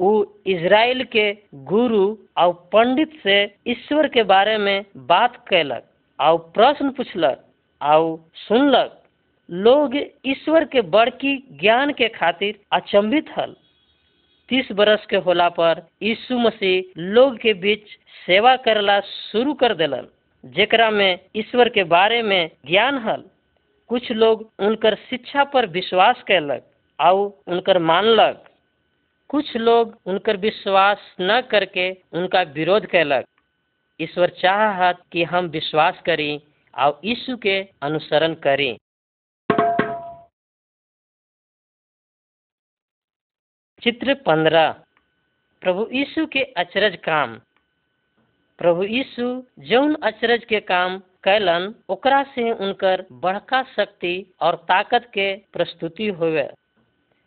वो 0.00 0.12
इज़राइल 0.46 1.04
के 1.04 1.32
गुरु 1.54 2.16
और 2.36 2.52
पंडित 2.72 3.20
से 3.22 3.42
ईश्वर 3.66 4.08
के 4.08 4.22
बारे 4.22 4.56
में 4.58 4.84
बात 4.96 5.48
कैलक 5.48 5.84
और 6.20 6.38
प्रश्न 6.54 6.90
पूछलक 6.90 7.44
और 7.82 8.30
सुनलक। 8.34 8.99
लोग 9.50 9.96
ईश्वर 10.26 10.64
के 10.64 10.80
बड़की 10.80 11.36
ज्ञान 11.60 11.92
के 11.92 12.08
खातिर 12.08 12.58
अचंभित 12.72 13.30
हल। 13.38 13.54
तीस 14.48 14.68
बरस 14.72 15.06
के 15.06 15.16
होला 15.16 15.48
पर 15.48 15.80
यीशु 16.02 16.38
मसीह 16.38 16.92
लोग 16.96 17.38
के 17.38 17.54
बीच 17.54 17.82
सेवा 18.26 18.54
करला 18.56 18.98
शुरू 19.00 19.54
कर 19.54 19.74
दिलन, 19.74 20.06
जेकरा 20.44 20.90
में 20.90 21.18
ईश्वर 21.36 21.68
के 21.68 21.84
बारे 21.84 22.22
में 22.22 22.50
ज्ञान 22.66 22.98
हल। 22.98 23.24
कुछ 23.90 24.10
लोग 24.12 24.50
उनकर 24.58 24.94
शिक्षा 25.10 25.44
पर 25.44 25.66
विश्वास 25.66 26.22
कैलक 26.26 26.66
और 26.98 27.42
उनकर 27.46 27.78
मानलक। 27.78 28.44
कुछ 29.30 29.56
लोग 29.56 29.98
उनकर 30.06 30.36
विश्वास 30.36 30.98
न 31.20 31.40
करके 31.40 31.90
उनका 32.12 32.42
विरोध 32.42 32.86
कैलक 32.86 33.24
ईश्वर 34.00 34.28
चाहत 34.28 35.02
कि 35.12 35.24
हम 35.24 35.46
विश्वास 35.48 36.00
करी 36.06 36.40
और 36.74 37.00
यीशु 37.04 37.36
के 37.36 37.58
अनुसरण 37.82 38.34
करी। 38.34 38.76
चित्र 43.82 44.14
पंद्रह। 44.26 44.70
प्रभु 45.62 45.86
यीशु 45.92 46.24
के 46.26 46.40
अचरज 46.56 46.96
काम। 46.96 47.34
प्रभु 48.58 48.82
यीशु 48.84 49.26
जौन 49.58 49.94
अचरज 50.02 50.44
के 50.44 50.60
काम 50.60 50.98
कैलन 51.24 51.74
ओकरा 51.88 52.22
से 52.34 52.50
उनकर 52.52 53.04
बड़का 53.22 53.62
शक्ति 53.76 54.14
और 54.40 54.56
ताकत 54.68 55.10
के 55.14 55.34
प्रस्तुति 55.52 56.08
हुए 56.20 56.42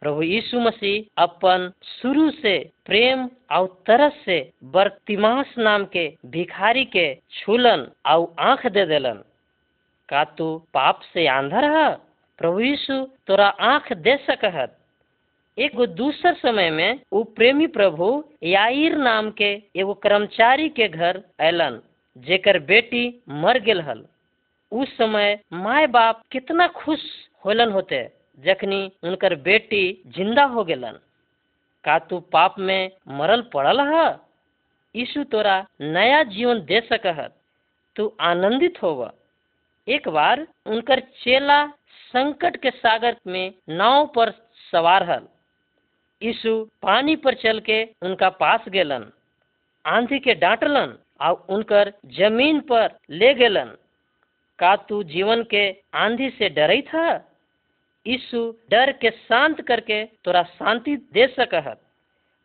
प्रभु 0.01 0.21
यीशु 0.21 0.59
मसीह 0.59 1.23
अपन 1.23 1.71
शुरू 1.83 2.29
से 2.31 2.57
प्रेम 2.85 3.27
और 3.51 3.67
तरस 3.87 4.21
से 4.25 4.37
बर्तिमास 4.73 5.55
नाम 5.57 5.85
के 5.85 6.07
भिखारी 6.27 6.85
के 6.85 7.07
छूलन 7.31 7.87
और 8.05 8.33
आँख 8.41 8.67
दे 8.67 8.85
देलन। 8.85 9.23
का 10.09 10.23
तू 10.37 10.55
पाप 10.73 11.01
से 11.13 11.27
आंधर 11.29 11.69
है 11.71 11.89
प्रभु 12.39 12.59
यीशु 12.59 13.03
तोरा 13.27 13.47
आँख 13.65 13.93
दे 13.93 14.17
सकहत। 14.27 14.77
एक 15.57 15.75
दूसर 15.87 16.33
समय 16.33 16.69
में 16.71 16.99
वो 17.13 17.23
प्रेमी 17.35 17.65
प्रभु 17.67 18.07
याईर 18.43 18.95
नाम 18.97 19.29
के 19.31 19.51
एगो 19.75 19.93
कर्मचारी 19.93 20.69
के 20.69 20.87
घर 20.87 21.21
ऐलन 21.39 21.79
जेकर 22.15 22.59
बेटी 22.59 23.03
मर 23.29 23.59
गेल 23.59 23.81
हल। 23.81 24.03
उस 24.71 24.95
समय 24.97 25.39
माय 25.53 25.87
बाप 25.87 26.21
कितना 26.31 26.67
खुश 26.67 26.99
होलन 27.45 27.71
होते, 27.71 27.97
जखनी 28.39 28.91
उनकर 29.03 29.35
बेटी 29.35 29.83
ज़िंदा 30.07 30.43
हो 30.43 30.63
गेलन। 30.63 30.99
का 31.85 31.97
तू 31.99 32.19
पाप 32.33 32.55
में 32.59 32.91
मरल 33.09 33.41
पड़ल 33.53 33.81
है? 33.87 34.07
यीशु 34.95 35.23
तोरा 35.23 35.65
नया 35.81 36.23
जीवन 36.23 36.59
दे 36.65 36.81
सकहत 36.81 37.35
तू 37.95 38.11
आनंदित 38.21 38.81
होव। 38.83 39.09
एक 39.87 40.07
बार 40.09 40.45
उनकर 40.65 40.99
चेला 41.23 41.65
संकट 42.13 42.57
के 42.57 42.71
सागर 42.71 43.15
में 43.27 43.53
नाव 43.69 44.05
पर 44.15 44.31
सवार 44.71 45.03
हल। 45.03 45.27
यीशु 46.23 46.51
पानी 46.81 47.15
पर 47.15 47.33
चल 47.33 47.59
के 47.59 47.83
उनका 48.01 48.29
पास 48.35 48.67
गेलन, 48.69 49.05
आंधी 49.85 50.19
के 50.19 50.33
डांटलन 50.35 50.97
और 51.21 51.45
उनकर 51.49 51.91
ज़मीन 52.17 52.59
पर 52.61 52.97
ले 53.11 53.33
गेलन। 53.33 53.75
का 54.59 54.75
तू 54.89 55.03
जीवन 55.03 55.43
के 55.43 55.69
आंधी 55.95 56.29
से 56.29 56.49
डरई 56.49 56.81
था? 56.81 57.07
यीशु 58.05 58.39
डर 58.71 58.91
के 58.91 59.09
शांत 59.11 59.61
करके 59.61 60.03
तोरा 60.23 60.43
शांति 60.43 60.95
दे 61.13 61.27
सकहत। 61.27 61.79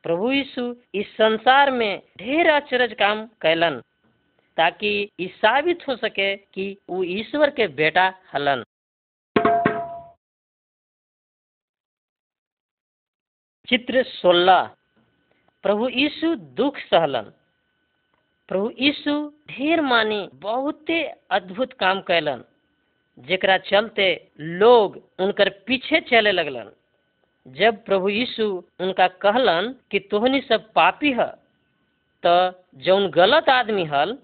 प्रभु 0.04 0.30
यीशु 0.32 0.74
इस 0.94 1.06
संसार 1.12 1.70
में 1.70 2.02
ढेर 2.18 2.50
अचरज 2.50 2.92
काम 2.92 3.24
कैलन, 3.42 3.80
ताकि 4.56 5.10
साबित 5.20 5.86
हो 5.88 5.96
सके 5.96 6.34
कि 6.36 6.76
वो 6.90 7.02
ईश्वर 7.04 7.50
के 7.50 7.66
बेटा 7.74 8.12
हलन। 8.32 8.64
चित्र 13.68 14.02
सोलह। 14.02 14.60
प्रभु 15.64 15.88
यीशु 15.88 16.34
दुख 16.56 16.76
सहलन। 16.80 17.26
प्रभु 18.48 18.70
यीशु 18.80 19.12
ढेर 19.50 19.80
मानी 19.82 20.20
बहुते 20.34 21.02
अद्भुत 21.30 21.72
काम 21.72 22.00
कैलन 22.00 22.44
जेकरा 23.18 23.56
चलते 23.66 24.06
लोग 24.40 24.96
उनकर 25.18 25.48
पीछे 25.66 26.00
चले 26.00 26.32
लगलन। 26.32 26.70
जब 27.46 27.84
प्रभु 27.84 28.08
यीशु 28.08 28.46
उनका 28.80 29.08
कहलन 29.18 29.74
कि 29.90 29.98
तोहनी 30.10 30.40
सब 30.40 30.72
पापी 30.72 31.12
है 31.12 31.28
तो 32.22 32.34
जौन 32.80 33.10
गलत 33.10 33.48
आदमी 33.48 33.84
हल, 33.84 34.18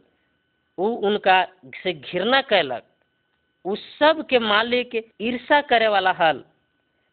उ 0.78 0.86
उनका 1.06 1.36
से 1.82 1.92
घृणा 1.92 2.40
कैलक 2.42 2.82
उ 3.64 3.74
सब 3.76 4.26
के 4.30 4.38
मालिक 4.38 4.96
ईर्षा 5.20 5.60
करे 5.68 5.88
वाला 5.88 6.12
हल। 6.12 6.44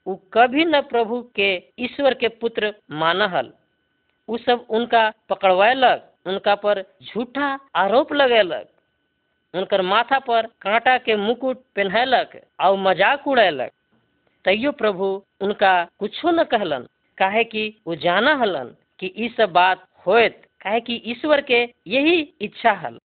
उ 0.08 0.15
कभी 0.34 0.65
न 0.65 0.81
प्रभु 0.81 1.22
के 1.36 1.50
ईश्वर 1.79 2.13
के 2.13 2.27
पुत्र 2.41 2.74
माना 2.91 3.27
हल 3.27 3.51
उ 4.29 4.38
सब 4.38 4.65
उनका 4.70 5.10
पकड़वैलक 5.29 6.08
उनका 6.27 6.55
पर 6.55 6.81
झूठा 7.03 7.48
आरोप 7.75 8.13
लगेलक 8.13 8.67
उनकर 9.53 9.81
माथा 9.81 10.20
पर 10.20 10.46
कांटा 10.62 10.98
के 10.98 11.15
मुकुट 11.17 11.58
पहनैलक 11.75 12.39
और 12.60 12.77
मज़ाक 12.79 13.27
उड़ैलक 13.27 13.72
तैयो 14.46 14.72
प्रभु 14.72 15.08
उनका 15.41 15.74
कुछो 16.00 16.31
न 16.31 16.43
कहलन, 16.43 16.88
काहे 17.17 17.43
कि 17.43 17.63
वो 17.88 17.96
जाना 17.96 18.34
हलन 18.36 18.75
कि 19.00 19.13
ई 19.17 19.29
सब 19.38 19.51
बात 19.53 19.86
होत 20.05 20.41
काहे 20.62 20.79
कि 20.81 20.96
ईश्वर 21.12 21.41
के 21.41 21.62
यही 21.88 22.20
इच्छा 22.41 22.72
हल। 22.74 22.98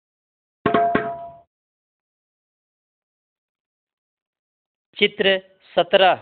चित्र 4.96 5.38
सत्रह। 5.76 6.14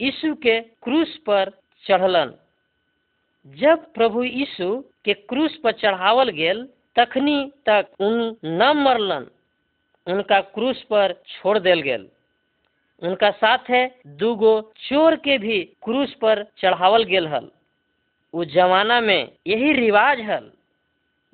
यीशु 0.00 0.34
के 0.34 0.60
क्रूस 0.82 1.16
पर 1.26 1.50
चढ़लन। 1.84 2.32
जब 3.46 3.92
प्रभु 3.92 4.22
यीशु 4.24 4.68
के 5.04 5.14
क्रूस 5.14 5.56
पर 5.56 5.72
चढ़ावल 5.72 6.30
गेल, 6.30 6.62
तखनी 6.96 7.52
तक 7.66 7.86
उन 8.00 8.36
न 8.44 8.72
मरलन। 8.76 9.26
उनका 10.06 10.40
क्रूस 10.40 10.82
पर 10.82 11.12
छोड़ 11.28 11.58
देल 11.58 11.80
गेल। 11.80 12.08
उनका 13.02 13.30
साथ 13.30 13.70
है 13.70 13.82
दूगो 14.16 14.72
चोर 14.78 15.16
के 15.16 15.36
भी 15.38 15.58
क्रूस 15.84 16.14
पर 16.14 16.42
चढ़ावल 16.58 17.04
गेल 17.04 17.26
हल। 17.28 17.50
उस 18.34 18.46
जमाना 18.46 19.00
में 19.00 19.32
यही 19.46 19.72
रिवाज 19.72 20.20
हल, 20.20 20.50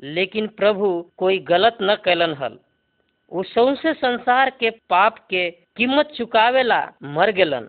लेकिन 0.02 0.46
प्रभु 0.49 0.88
कोई 1.16 1.38
गलत 1.38 1.78
न 1.82 1.94
कैलन 2.04 2.35
हल। 2.35 2.58
सौसे 3.32 3.92
संसार 3.94 4.50
के 4.50 4.70
पाप 4.70 5.18
के 5.30 5.50
कीमत 5.50 6.12
चुकावेला 6.16 6.80
मर 7.02 7.30
गेलन। 7.30 7.68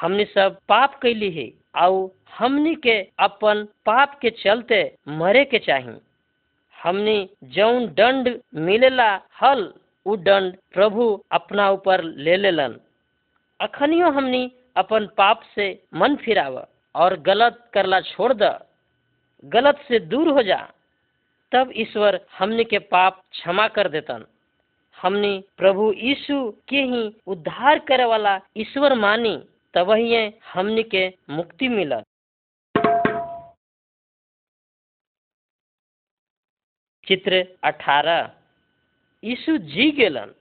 हमने 0.00 0.24
सब 0.24 0.58
पाप 0.68 0.98
कैली 1.02 1.30
है 1.30 1.50
और 1.76 2.10
हमनी 2.38 2.74
के 2.74 3.00
अपन 3.18 3.66
पाप 3.86 4.18
के 4.22 4.30
चलते 4.30 4.80
मरे 5.08 5.44
के 5.44 5.58
चाही। 5.58 5.96
हमनी 6.76 7.28
जौन 7.44 7.86
दंड 7.88 8.28
मिलेला, 8.54 9.10
हल 9.40 9.72
उ 10.06 10.16
दंड 10.16 10.56
प्रभु 10.72 11.24
अपना 11.32 11.70
ऊपर 11.70 12.02
ले 12.02 12.36
लेलन। 12.36 12.78
अखनियो 13.60 14.10
हमनी 14.10 14.50
अपन 14.76 15.06
पाप 15.16 15.42
से 15.54 15.66
मन 15.94 16.16
फिराव 16.16 16.66
और 16.94 17.18
गलत 17.20 17.58
करला 17.72 18.00
छोड़ 18.00 18.32
द। 18.32 18.58
गलत 19.44 19.84
से 19.88 19.98
दूर 19.98 20.28
हो 20.28 20.42
जा, 20.42 20.60
तब 21.52 21.72
ईश्वर 21.76 22.20
हमनी 22.38 22.64
के 22.64 22.78
पाप 22.78 23.22
क्षमा 23.32 23.68
कर 23.68 23.88
देतन। 23.88 24.24
हमनी 24.98 25.44
प्रभु 25.56 25.92
यीशु 25.92 26.40
के 26.68 26.82
ही 26.82 27.02
उद्धार 27.26 27.78
करे 27.78 28.04
वाला 28.04 28.40
ईश्वर 28.56 28.94
मानी। 28.94 29.36
तब 29.74 29.90
हमनी 30.52 30.82
के 30.84 31.08
मुक्ति 31.30 31.68
मिलत 31.68 32.04
चित्र 37.06 37.44
अठारह। 37.64 38.30
यीशु 39.22 39.56
जी 39.58 39.90
गेलन। 39.90 40.34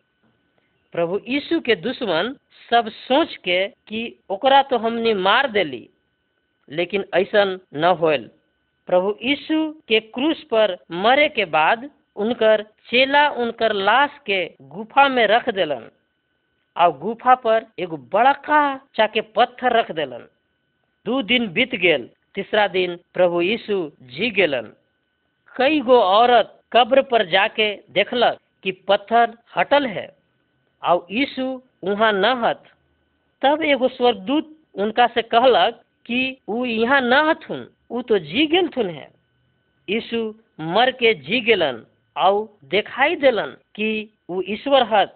प्रभु 0.94 1.20
यीशु 1.28 1.60
के 1.60 1.76
दुश्मन 1.76 2.36
सब 2.70 2.90
सोच 2.90 3.36
के 3.36 3.68
कि 3.88 4.02
ओकरा 4.30 4.62
तो 4.64 4.78
हमने 4.78 5.14
मार 5.14 5.52
देली, 5.52 5.90
लेकिन 6.70 7.06
ऐसा 7.14 7.44
न 7.46 7.84
होल 8.00 8.30
प्रभु 8.88 9.16
यीशु 9.22 9.58
के 9.88 10.00
क्रूस 10.00 10.44
पर 10.44 10.78
मरे 10.92 11.28
के 11.30 11.46
बाद 11.48 11.90
उनकर 12.16 12.64
चेला 12.90 13.28
उनकर 13.36 13.74
लाश 13.74 14.20
के 14.26 14.46
गुफा 14.62 15.08
में 15.08 15.26
रख 15.28 15.50
देलन। 15.50 15.90
और 16.78 16.98
गुफा 17.00 17.36
पर 17.36 17.66
एगो 17.80 17.98
बड़का 18.14 18.62
चाके 18.96 19.22
पत्थर 19.36 19.78
रख 19.78 19.92
देलन। 19.92 20.28
दू 21.06 21.22
दिन 21.24 21.48
बीत 21.54 21.76
गेल, 21.76 22.10
तीसरा 22.36 22.68
दिन 22.70 22.98
प्रभु 23.14 23.42
यीशु 23.42 23.76
जी 24.12 24.30
गेलन। 24.32 24.72
कई 25.56 25.80
गो 25.82 26.00
औरत 26.00 26.54
कब्र 26.74 27.02
पर 27.02 27.26
जाके 27.30 27.74
देखलक 27.92 28.38
कि 28.64 28.72
पत्थर 28.88 29.34
हटल 29.56 29.86
है 29.88 30.08
और 30.84 31.06
यीशु 31.12 31.44
वहाँ 31.84 32.12
न 32.14 32.34
हत 32.44 32.64
तब 33.42 33.62
एगो 33.64 33.88
स्वर्गदूत 33.88 34.56
उनका 34.76 35.08
से 35.08 35.22
कहलक 35.24 35.82
कि 36.06 36.38
ऊ 36.48 36.66
यहाँ 36.66 37.02
न 37.02 37.14
हथुन, 37.30 37.68
ऊ 37.92 38.02
तो 38.02 38.18
जी 38.20 38.46
गेलथुन 38.48 38.90
है। 38.90 39.08
यीशु 39.88 40.34
मर 40.60 40.92
के 40.92 41.14
जी 41.16 41.40
गेलन 41.42 41.84
और 42.16 42.58
दिखाई 42.66 43.16
देलन 43.16 43.56
कि 43.76 43.90
ऊ 44.30 44.42
ईश्वर 44.50 44.84
हत 44.84 45.14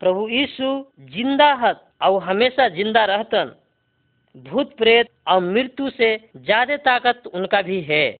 प्रभु 0.00 0.28
यीशु 0.28 0.68
ज़िंदा 1.10 1.52
हत, 1.56 1.80
और 2.02 2.22
हमेशा 2.22 2.68
ज़िंदा 2.70 3.04
रहतन। 3.04 3.54
भूत 4.34 4.76
प्रेत 4.76 5.08
और 5.28 5.40
मृत्यु 5.42 5.90
से 5.90 6.16
ज़्यादा 6.36 6.76
ताकत 6.78 7.26
उनका 7.34 7.60
भी 7.62 7.80
है। 7.82 8.16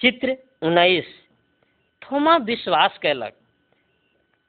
चित्र 0.00 0.36
उन्नीस। 0.62 1.06
थोमा 2.02 2.36
विश्वास 2.44 2.98
कैलक। 3.02 3.32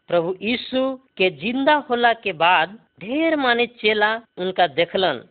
प्रभु 0.09 0.35
यीशु 0.41 0.81
के 1.17 1.29
ज़िंदा 1.39 1.75
होला 1.89 2.13
के 2.15 2.33
बाद 2.35 2.77
ढेर 3.01 3.35
माने 3.35 3.65
चेला 3.81 4.13
उनका 4.37 4.67
देखलन, 4.69 5.23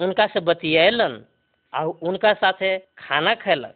उनका 0.00 0.26
से 0.26 0.40
बतियलन 0.42 1.24
और 1.72 1.86
उनका 2.02 2.32
साथे 2.34 2.76
खाना 2.98 3.34
खैलक। 3.36 3.74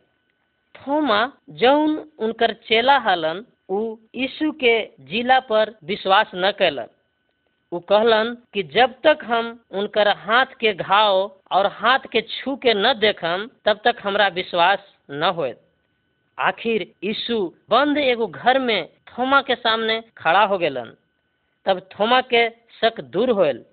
थोमा 0.78 1.20
जौन 1.60 1.96
उनकर 2.18 2.52
चेला 2.68 2.98
हलन, 2.98 3.44
उ 3.70 3.96
यीशु 4.14 4.50
के 4.60 4.74
जिला 5.08 5.38
पर 5.40 5.74
विश्वास 5.84 6.30
न 6.34 6.50
कैलन 6.58 6.86
उ 7.72 7.78
कहलन 7.88 8.36
कि 8.54 8.62
जब 8.74 8.94
तक 9.04 9.18
हम 9.24 9.48
उनकर 9.70 10.08
हाथ 10.18 10.54
के 10.60 10.72
घाव 10.74 11.14
और 11.52 11.66
हाथ 11.72 12.06
के 12.12 12.20
छू 12.20 12.54
के 12.56 12.74
न 12.74 12.92
देखम, 13.00 13.48
तब 13.64 13.80
तक 13.84 13.96
हमरा 14.02 14.28
विश्वास 14.28 14.78
न 15.10 15.32
हो 15.36 15.52
आखिर 16.38 16.86
यीशु 17.04 17.36
बंद 17.70 17.98
एगो 17.98 18.26
घर 18.26 18.58
में 18.58 18.88
थोमा 19.08 19.40
के 19.42 19.54
सामने 19.54 20.00
खड़ा 20.16 20.44
हो 20.44 20.58
गेलन। 20.58 20.92
तब 21.66 21.80
थोमा 21.92 22.20
के 22.32 22.48
शक 22.80 23.00
दूर 23.12 23.30
होल 23.30 23.64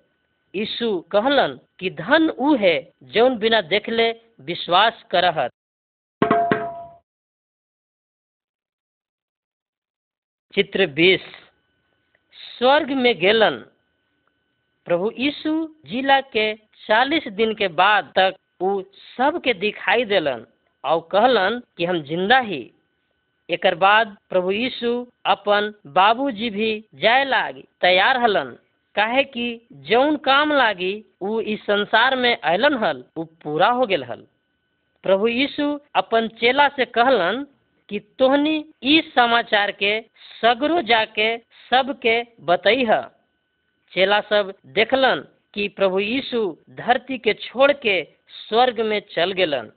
यीशु 0.54 0.88
कहलन 1.12 1.58
कि 1.78 1.90
धन 1.90 2.30
ऊ 2.30 2.54
है 2.56 2.76
जौन 3.14 3.36
बिना 3.38 3.60
देखले 3.72 4.10
विश्वास 4.40 5.02
करहत। 5.10 5.50
चित्र 10.56 10.86
बीस, 10.86 11.20
स्वर्ग 12.58 12.90
में 12.90 13.18
गेलन। 13.20 13.56
प्रभु 14.86 15.10
यीशु 15.18 15.50
जिला 15.86 16.20
के 16.20 16.54
चालीस 16.86 17.26
दिन 17.28 17.52
के 17.54 17.68
बाद 17.68 18.12
तक 18.18 18.62
उ 18.62 18.82
सबके 19.16 19.54
दिखाई 19.54 20.04
देलन 20.04 20.46
और 20.84 21.00
कहलन 21.12 21.60
कि 21.76 21.84
हम 21.84 22.00
ज़िंदा 22.02 22.38
ही। 22.38 22.60
एक 23.48 23.66
बाद 23.74 24.16
प्रभु 24.30 24.50
यीशु 24.50 24.92
अपन 25.26 25.72
बाबूजी 25.86 26.50
भी 26.50 26.84
जाए 26.94 27.24
लागी, 27.24 27.64
तैयार 27.80 28.16
हलन। 28.16 28.56
काहे 28.96 29.24
कि 29.24 29.66
जौन 29.72 30.16
काम 30.16 30.52
लागी 30.52 30.94
उ 31.20 31.40
इस 31.40 31.60
संसार 31.60 32.16
में 32.16 32.36
अलन 32.36 32.78
हल 32.84 33.04
उ 33.16 33.24
पूरा 33.24 33.68
हो 33.68 33.86
गेल 33.86 34.04
हल। 34.04 34.24
प्रभु 35.04 35.28
यीशु 35.28 35.78
अपन 35.94 36.28
चेला 36.28 36.68
से 36.68 36.84
कहलन 36.84 37.46
कि 37.88 37.98
तोहनी 38.18 38.56
इस 38.82 39.14
समाचार 39.14 39.70
के 39.72 40.00
सगरो 40.42 40.80
जाके 40.82 41.36
सबके 41.70 42.22
बतई 42.40 42.84
है 42.84 43.02
चेला 43.92 44.20
सब 44.20 44.52
देखलन 44.66 45.20
कि 45.54 45.68
प्रभु 45.68 46.00
यीशु 46.00 46.40
धरती 46.70 47.18
के 47.18 47.34
छोड़ 47.34 47.72
के 47.72 48.02
स्वर्ग 48.48 48.80
में 48.80 49.00
चल 49.10 49.32
गेलन। 49.32 49.70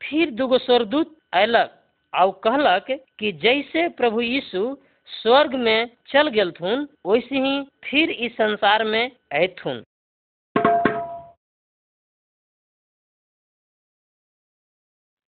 फिर 0.00 0.30
दूगो 0.30 0.58
स्वर्गदूत 0.58 1.16
अयलक 1.32 1.82
और 2.14 2.30
कहलक 2.44 2.86
कि 3.18 3.32
जैसे 3.32 3.88
प्रभु 3.88 4.20
यीशु 4.20 4.76
स्वर्ग 5.08 5.54
में 5.54 5.90
चल 6.08 6.28
गेलथुन, 6.28 6.88
वैसे 7.06 7.38
ही 7.38 7.62
फिर 7.84 8.10
इस 8.10 8.32
संसार 8.32 8.84
में 8.84 9.10
अयथुन। 9.32 9.82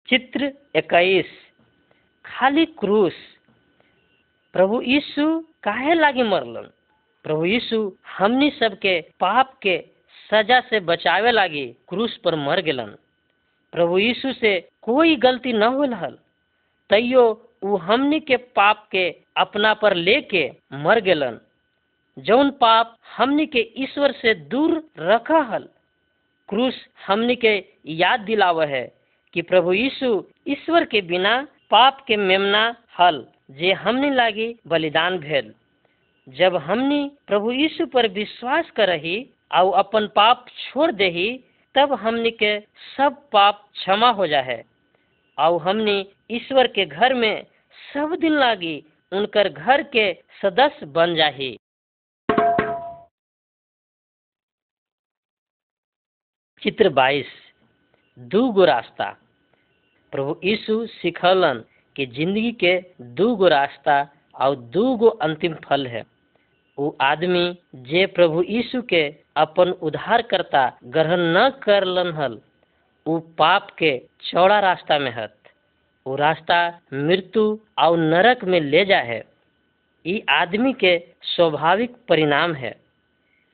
चित्र 0.09 0.53
इक्कीस 0.77 1.27
खाली 2.31 2.65
क्रूस। 2.81 3.15
प्रभु 4.55 4.81
यीशु 4.83 5.25
काहे 5.63 5.95
लागी 5.95 6.23
मरलन? 6.23 6.69
प्रभु 7.25 7.45
यीशु 7.45 7.79
हमनी 8.19 8.51
सबके 8.51 9.01
पाप 9.21 9.53
के 9.63 9.77
सजा 10.31 10.61
से 10.61 10.81
बचावे 10.81 11.31
लागी 11.33 11.67
क्रूस 11.89 12.17
पर 12.25 12.35
मर 12.39 12.61
गेलन। 12.61 12.95
प्रभु 13.73 13.99
यीशु 13.99 14.33
से 14.33 14.59
कोई 14.83 15.17
गलती 15.17 15.53
न 15.53 15.63
होल 15.75 15.95
हल 15.95 16.19
तैयो 16.91 17.27
उ 17.63 17.77
हमनी 17.79 18.21
के 18.21 18.37
पाप 18.57 18.89
के 18.93 19.09
अपना 19.37 19.73
पर 19.75 19.95
लेके 19.97 20.49
मर 20.75 21.01
गेलन। 21.01 21.39
जौन 22.17 22.51
पाप 22.51 22.97
हमनी 23.17 23.47
के 23.47 23.61
ईश्वर 23.77 24.13
से 24.13 24.35
दूर 24.51 24.83
रखा 24.99 25.41
हल, 25.45 25.69
क्रूस 26.49 26.75
हमनी 27.07 27.37
के 27.37 27.53
याद 27.87 28.21
दिलाव 28.21 28.63
है 28.65 28.85
कि 29.35 29.43
प्रभु 29.43 29.73
यीशु 29.73 30.09
ईश्वर 30.49 30.85
के 30.85 31.01
बिना 31.03 31.35
पाप 31.71 32.05
के 32.07 32.17
मेमना 32.17 32.77
हल, 32.99 33.27
जे 33.51 33.73
हमनी 33.73 34.11
लागी 34.11 34.55
बलिदान 34.67 35.19
भेल। 35.19 35.55
जब 36.29 36.57
हमनी 36.57 37.11
प्रभु 37.27 37.53
यीशु 37.53 37.87
पर 37.87 38.09
विश्वास 38.09 38.71
करही 38.71 39.31
और 39.53 39.73
अपन 39.75 40.07
पाप 40.07 40.47
छोड़ 40.49 40.91
देही, 40.93 41.45
तब 41.75 41.93
हमनी 41.93 42.31
के 42.31 42.61
सब 42.97 43.31
पाप 43.33 43.69
क्षमा 43.73 44.11
हो 44.11 44.27
जाए 44.27 44.65
और 45.39 45.61
हमनी 45.63 46.07
ईश्वर 46.31 46.67
के 46.67 46.87
घर 46.87 47.15
में 47.15 47.47
सब 47.95 48.17
दिन 48.21 48.33
लागी 48.33 48.85
उनकर 49.13 49.49
घर 49.49 49.83
के 49.83 50.13
सदस्य 50.43 50.87
बन 50.87 51.15
जाही। 51.15 51.57
चित्र 56.63 56.89
बाईस, 56.89 57.27
दू 58.19 58.51
गो 58.53 58.65
रास्ता। 58.65 59.17
प्रभु 60.13 60.37
यीशु 60.45 60.87
सिखलन 60.93 61.63
कि 61.97 62.07
ज़िंदगी 62.07 62.53
के 62.55 62.79
दू 63.15 63.35
गो 63.37 63.49
रास्ता 63.49 63.97
और 64.37 64.57
दू 64.75 64.95
गो 64.97 65.09
अंतिम 65.23 65.55
फल 65.65 65.87
है। 65.87 66.03
वो 66.79 66.97
आदमी 67.01 67.45
जे 67.89 68.05
प्रभु 68.07 68.43
यीशु 68.43 68.81
के 68.83 69.03
अपन 69.37 69.71
उद्धारकर्ता 69.83 70.65
ग्रहण 70.87 71.21
न 71.37 71.49
करलन 71.63 72.13
हल 72.13 72.39
वो 73.07 73.19
पाप 73.39 73.71
के 73.79 73.97
चौड़ा 74.23 74.59
रास्ता 74.61 74.99
में 74.99 75.13
हत। 75.13 75.35
वो 76.07 76.15
रास्ता 76.17 76.59
मृत्यु 76.95 77.45
और 77.79 77.99
नरक 77.99 78.45
में 78.45 78.61
ले 78.61 78.85
जा 78.85 78.99
है। 79.01 79.23
ये 80.05 80.23
आदमी 80.31 80.73
के 80.73 80.97
स्वाभाविक 81.27 81.97
परिणाम 82.09 82.55
है। 82.55 82.75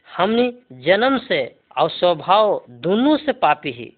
हमने 0.08 0.52
जन्म 0.84 1.18
से 1.18 1.40
और 1.78 1.90
स्वभाव 1.90 2.60
दोनों 2.82 3.16
से 3.16 3.32
पापी 3.34 3.70
ही। 3.70 3.92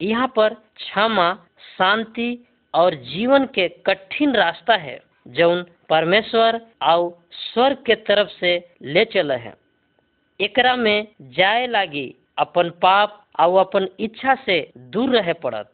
यहाँ 0.00 0.26
पर 0.36 0.54
क्षमा 0.76 1.32
शांति 1.78 2.46
और 2.74 2.94
जीवन 2.94 3.44
के 3.46 3.68
कठिन 3.86 4.34
रास्ता 4.34 4.74
है। 4.76 5.00
जौन 5.28 5.62
परमेश्वर 5.88 6.60
और 6.82 7.10
स्वर्ग 7.32 7.82
के 7.86 7.94
तरफ़ 7.94 8.28
से 8.28 8.56
ले 8.82 9.04
चले 9.04 9.34
है। 9.34 9.54
एकरा 10.40 10.76
में 10.76 11.06
जाए 11.22 11.66
लागी 11.66 12.14
अपन 12.38 12.70
पाप 12.82 13.24
और 13.40 13.58
अपन 13.60 13.88
इच्छा 14.00 14.34
से 14.34 14.72
दूर 14.76 15.10
रहे 15.10 15.32
पड़त 15.32 15.70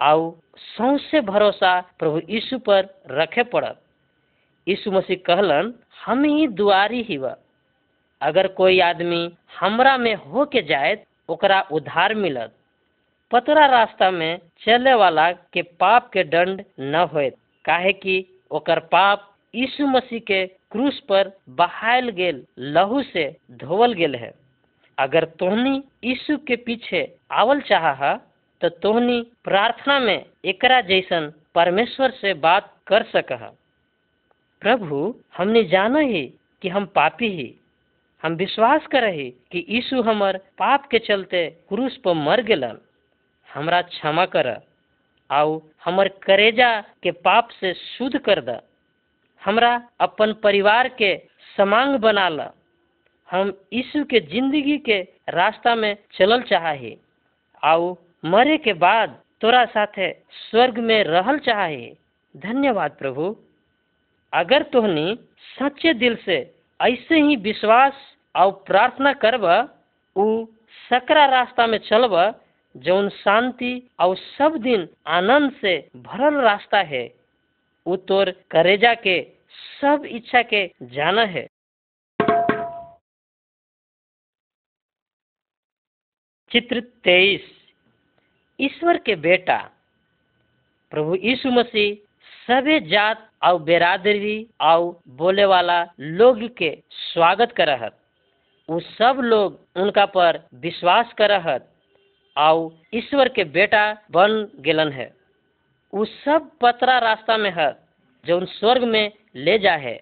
और 0.00 0.40
सौसे 0.56 1.20
भरोसा 1.20 1.80
प्रभु 1.98 2.20
यीशु 2.30 2.58
पर 2.58 2.88
रखे 3.10 3.42
पड़त। 3.42 3.80
यीशु 4.66 4.90
मसीह 4.90 5.16
कहलन, 5.16 5.72
हम 6.04 6.24
ही 6.24 6.46
दुआरी 6.48 7.02
ही 7.02 7.18
बा 7.18 7.36
अगर 8.22 8.46
कोई 8.48 8.80
आदमी 8.80 9.30
हमरा 9.58 9.96
में 9.96 10.14
हो 10.14 10.44
के 10.44 10.62
जाए 10.62 10.96
ओकरा 11.28 11.60
उधार 11.72 12.14
मिलत। 12.14 12.54
पतरा 13.30 13.66
रास्ता 13.66 14.10
में 14.10 14.40
चले 14.64 14.94
वाला 14.94 15.30
के 15.32 15.62
पाप 15.62 16.08
के 16.12 16.24
दंड 16.24 16.62
न 16.80 17.08
होत 17.12 17.34
काहे 17.64 17.92
कि 17.92 18.24
ओकर 18.50 18.78
पाप 18.92 19.28
यीशु 19.54 19.86
मसीह 19.86 20.20
के 20.20 20.46
क्रूस 20.46 20.98
पर 21.00 21.30
बहायल 21.48 22.08
गेल, 22.10 22.44
लहू 22.58 23.02
से 23.02 23.24
धोवल 23.50 23.92
गेल 23.92 24.14
है। 24.14 24.32
अगर 24.98 25.24
तोहनी 25.38 25.82
यीशु 26.04 26.36
के 26.38 26.56
पीछे 26.56 27.02
आवल 27.32 27.60
चाह 27.60 28.14
तो 28.60 28.68
तोहनी 28.68 29.20
प्रार्थना 29.44 29.98
में 29.98 30.24
एकरा 30.44 30.80
जैसन 30.80 31.32
परमेश्वर 31.54 32.10
से 32.10 32.34
बात 32.34 32.74
कर 32.86 33.02
सक 33.06 33.32
प्रभु, 34.62 35.14
हमने 35.36 35.64
जाना 35.64 35.98
ही 35.98 36.26
कि 36.62 36.68
हम 36.68 36.86
पापी 36.86 37.28
ही। 37.28 37.54
हम 38.22 38.32
विश्वास 38.34 38.86
करही 38.86 39.30
कि 39.52 39.66
यीशु 39.68 40.02
हमर 40.02 40.36
पाप 40.58 40.86
के 40.86 40.98
चलते 40.98 41.48
क्रूस 41.68 41.96
पर 41.96 42.14
मर 42.14 42.42
गेलन। 42.42 42.78
हमरा 43.50 43.80
क्षमा 43.82 44.24
कर 44.26 44.48
आउ 45.30 45.58
हमर 45.84 46.08
करेजा 46.22 46.70
के 47.02 47.10
पाप 47.24 47.48
से 47.50 47.72
शुद्ध 47.74 48.18
कर 48.18 48.40
द। 48.40 48.60
हमरा 49.42 49.72
अपन 50.00 50.32
परिवार 50.42 50.88
के 50.98 51.16
समांग 51.56 51.94
बना 51.98 52.28
ल। 52.28 52.48
हम 53.28 53.52
यीशु 53.72 54.04
के 54.04 54.20
ज़िंदगी 54.20 54.76
के 54.78 55.00
रास्ता 55.30 55.74
में 55.74 55.96
चलल 56.14 56.42
चाहे 56.42 56.96
आउ 57.62 57.94
मरे 58.24 58.56
के 58.58 58.72
बाद 58.76 59.18
तोरा 59.40 59.64
साथे 59.66 60.10
स्वर्ग 60.40 60.78
में 60.78 61.02
रहल 61.04 61.38
चाहे 61.38 61.86
धन्यवाद 62.34 62.96
प्रभु। 62.98 63.34
अगर 64.32 64.62
तोहनी 64.72 65.18
सच्चे 65.58 65.94
दिल 65.94 66.16
से 66.24 66.38
ऐसे 66.80 67.20
ही 67.20 67.36
विश्वास 67.36 67.94
और 68.34 68.50
प्रार्थना 68.66 69.12
करब, 69.12 69.44
उ 70.16 70.44
सकरा 70.90 71.24
रास्ता 71.26 71.66
में 71.66 71.78
चलब 71.78 72.14
जौन 72.76 73.08
शांति 73.08 73.90
और 74.00 74.16
सब 74.16 74.56
दिन 74.56 74.88
आनंद 75.06 75.52
से 75.52 75.90
भरल 75.96 76.34
रास्ता 76.34 76.78
है, 76.78 77.14
वो 77.86 77.96
तोर 77.96 78.30
करेजा 78.30 78.94
के 78.94 79.32
सब 79.80 80.02
इच्छा 80.04 80.42
के 80.42 80.72
जाना 80.82 81.22
है। 81.22 81.48
चित्र 86.50 86.80
तेईस। 86.80 87.50
ईश्वर 88.60 88.98
के 88.98 89.16
बेटा, 89.16 89.70
प्रभु 90.90 91.14
यीशु 91.14 91.50
मसीह, 91.50 92.06
सभी 92.46 92.80
जात 92.80 93.30
और 93.42 93.62
बेरादरी 93.62 94.48
और 94.60 95.00
बोले 95.08 95.44
वाला 95.44 95.84
लोग 96.00 96.56
के 96.56 96.82
स्वागत 96.90 97.52
करहत। 97.52 98.00
वो 98.70 98.80
सब 98.80 99.20
लोग 99.24 99.66
उनका 99.76 100.06
पर 100.06 100.40
विश्वास 100.54 101.12
करहत। 101.18 101.79
और 102.36 102.82
ईश्वर 102.94 103.28
के 103.28 103.44
बेटा 103.44 103.82
बन 104.10 104.48
गेलन 104.60 104.92
है। 104.92 105.14
वो 105.92 106.04
सब 106.04 106.50
पतरा 106.60 106.98
रास्ता 106.98 107.36
में 107.36 107.50
है, 107.50 107.70
जो 108.24 108.36
उन 108.36 108.44
स्वर्ग 108.46 108.84
में 108.84 109.12
ले 109.34 109.58
जा 109.58 109.74
है। 109.76 109.98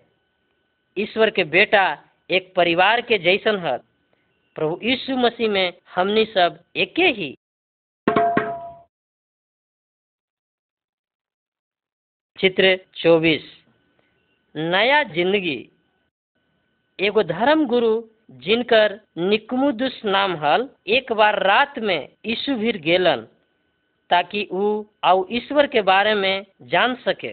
ईश्वर 0.96 1.30
के 1.30 1.44
बेटा 1.44 1.84
एक 2.30 2.52
परिवार 2.56 3.00
के 3.00 3.18
जैसन 3.18 3.58
है। 3.58 3.76
प्रभु 4.56 4.80
यीशु 4.82 5.16
मसीह 5.16 5.48
में 5.48 5.72
हमनी 5.94 6.24
सब 6.24 6.58
एक 6.76 6.98
ही। 6.98 7.34
चित्र 12.38 12.78
चौबीस। 12.94 13.44
नया 14.54 15.02
ज़िंदगी। 15.02 15.58
एगो 16.98 17.22
धर्म 17.22 17.66
गुरु 17.66 17.90
जिनकर 18.30 18.98
निकमुदुस 19.18 20.00
नाम 20.04 20.36
हल 20.36 20.68
एक 20.88 21.12
बार 21.12 21.42
रात 21.42 21.78
में 21.78 22.08
यीशु 22.26 22.54
भीर 22.54 22.76
गेलन, 22.78 23.26
ताकि 24.10 24.46
ऊ 24.52 24.84
और 25.04 25.26
ईश्वर 25.32 25.66
के 25.66 25.80
बारे 25.82 26.14
में 26.14 26.44
जान 26.62 26.94
सके। 27.04 27.32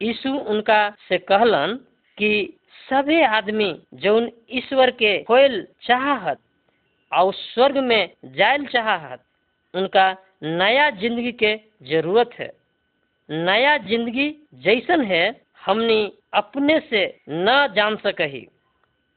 यीशु 0.00 0.30
उनका 0.30 0.88
से 1.08 1.18
कहलन 1.20 1.74
कि 2.18 2.58
सभी 2.88 3.20
आदमी 3.22 3.70
जौन 4.02 4.30
ईश्वर 4.52 4.90
के 4.92 5.14
होल 5.30 5.62
चाहत 5.82 6.38
और 7.12 7.32
स्वर्ग 7.34 7.78
में 7.78 8.10
जायल 8.26 8.66
चाहत, 8.66 9.20
उनका 9.74 10.10
नया 10.42 10.90
ज़िंदगी 10.90 11.32
के 11.32 11.54
ज़रूरत 11.88 12.30
है। 12.38 12.50
नया 13.28 13.76
ज़िंदगी 13.78 14.30
जैसन 14.64 15.02
है, 15.04 15.40
हमनी 15.60 16.12
अपने 16.34 16.78
से 16.80 17.06
न 17.28 17.66
जान 17.76 17.96
सकही 17.96 18.46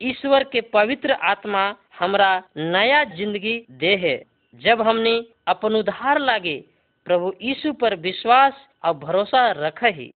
ईश्वर 0.01 0.43
के 0.43 0.61
पवित्र 0.61 1.11
आत्मा 1.11 1.63
हमरा 1.99 2.31
नया 2.57 3.03
ज़िंदगी 3.03 3.57
दे 3.71 3.95
है। 3.95 4.15
जब 4.53 4.81
हमनी 4.81 5.33
अपन 5.47 5.75
उद्धार 5.75 6.19
लागे, 6.19 6.57
प्रभु 7.05 7.33
यीशु 7.41 7.73
पर 7.73 7.95
विश्वास 7.95 8.53
और 8.85 8.93
भरोसा 8.93 9.51
रखही। 9.51 10.11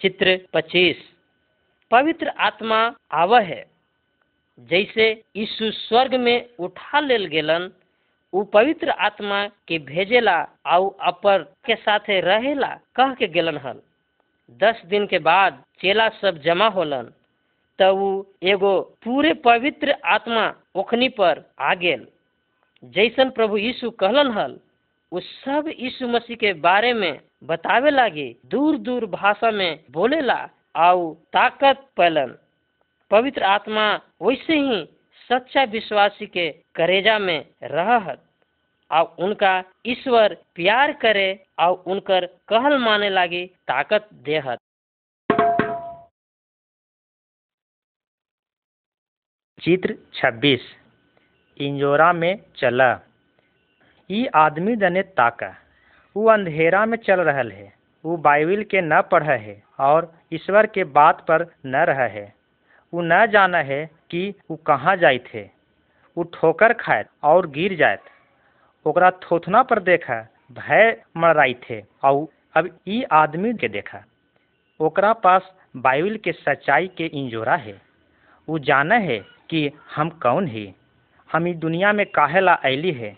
चित्र 0.00 0.38
पच्चीस। 0.52 0.96
पवित्र 1.90 2.28
आत्मा 2.28 2.78
आव 3.12 3.36
है। 3.38 3.64
जैसे 4.58 5.10
यीशु 5.36 5.70
स्वर्ग 5.70 6.14
में 6.14 6.48
उठा 6.58 7.00
लेल 7.00 7.26
गेलन, 7.26 7.70
उ 8.32 8.42
पवित्र 8.44 8.90
आत्मा 8.90 9.46
के 9.46 9.78
भेजेला 9.78 10.36
आउ 10.66 10.88
अपर 11.02 11.42
के 11.66 11.74
साथे 11.76 12.20
रहेला 12.20 12.74
कह 12.94 13.14
के 13.14 13.26
गेलन 13.28 13.56
हल। 13.58 13.80
दस 14.50 14.82
दिन 14.86 15.06
के 15.06 15.18
बाद 15.18 15.62
चेला 15.80 16.08
सब 16.20 16.38
जमा 16.38 16.68
होलन 16.68 17.10
तब 17.78 17.98
उ 18.02 18.22
एगो 18.42 18.78
पूरे 19.04 19.32
पवित्र 19.44 19.94
आत्मा 20.04 20.44
ओखनी 20.76 21.08
पर 21.08 21.42
आ 21.60 21.74
गेल। 21.74 22.06
जैसन 22.82 23.30
प्रभु 23.30 23.56
यीशु 23.56 23.90
कहलन 23.90 24.30
हल, 24.32 24.58
उ 25.12 25.20
सब 25.20 25.70
यीशु 25.78 26.08
मसीह 26.08 26.36
के 26.36 26.52
बारे 26.60 26.92
में 26.92 27.20
बतावे 27.44 27.90
लागे 27.90 28.26
दूर 28.46 28.78
दूर 28.78 29.06
भाषा 29.06 29.50
में 29.50 29.80
बोलेला 29.90 30.38
आउ 30.76 31.12
ताकत 31.32 31.86
पैलन। 31.96 32.34
पवित्र 33.10 33.42
आत्मा 33.42 33.84
वैसे 34.22 34.58
ही 34.58 34.84
सच्चा 35.30 35.64
विश्वासी 35.64 36.26
के 36.26 36.50
करेजा 36.74 37.18
में 37.18 37.44
रहत। 37.62 38.22
और 38.90 39.16
उनका 39.18 39.64
ईश्वर 39.86 40.34
प्यार 40.54 40.92
करे 40.92 41.46
और 41.58 41.84
उनकर 41.86 42.26
कहल 42.48 42.78
माने 42.78 43.10
लागी 43.10 43.46
ताकत 43.46 44.08
देहत। 44.12 44.58
चित्र 49.62 49.94
26 50.14 50.60
इंजोरा 51.58 52.12
में 52.12 52.38
चला। 52.56 53.00
ये 54.10 54.26
आदमी 54.26 54.76
दने 54.76 55.02
ताका। 55.02 55.54
वो 56.16 56.28
अंधेरा 56.30 56.86
में 56.86 56.98
चल 56.98 57.20
रहा 57.20 57.36
है। 57.36 57.72
वो 58.04 58.16
बाइबिल 58.16 58.64
के 58.64 58.80
न 58.80 59.02
पढ़ 59.02 59.22
है 59.22 59.62
और 59.80 60.12
ईश्वर 60.32 60.66
के 60.66 60.84
बात 60.84 61.20
पर 61.28 61.46
न 61.66 61.76
रह 61.76 62.02
है। 62.02 62.34
वो 62.94 63.02
न 63.02 63.26
जाना 63.26 63.58
है 63.58 63.90
कि 64.10 64.34
वो 64.50 64.56
कहाँ 64.56 64.96
जाए 64.96 65.18
थे 65.18 65.42
वो 66.16 66.22
ठोकर 66.22 66.72
खाए 66.72 67.04
और 67.22 67.46
गिर 67.46 67.76
जाए 67.76 67.98
ओकरा 68.86 69.10
थोथना 69.10 69.62
पर 69.62 69.80
देखा, 69.80 70.28
भय 70.52 71.02
मराइत 71.16 71.60
थे 71.70 71.84
और 72.02 72.26
अब 72.56 72.78
ई 72.88 73.02
आदमी 73.02 73.54
के 73.54 73.68
देखा। 73.68 74.04
ओकरा 74.80 75.12
पास 75.12 75.54
बाइबिल 75.76 76.16
के 76.16 76.32
सच्चाई 76.32 76.88
के 76.88 77.04
इंजोरा 77.04 77.56
है। 77.56 77.82
वो 78.48 78.58
जाना 78.58 78.94
है 78.94 79.18
कि 79.50 79.70
हम 79.96 80.08
कौन 80.08 80.46
है। 80.46 80.74
हम 81.32 81.48
ई 81.48 81.54
दुनिया 81.54 81.92
में 81.92 82.06
काहेला 82.06 82.58
ऐली 82.64 82.92
है। 82.92 83.16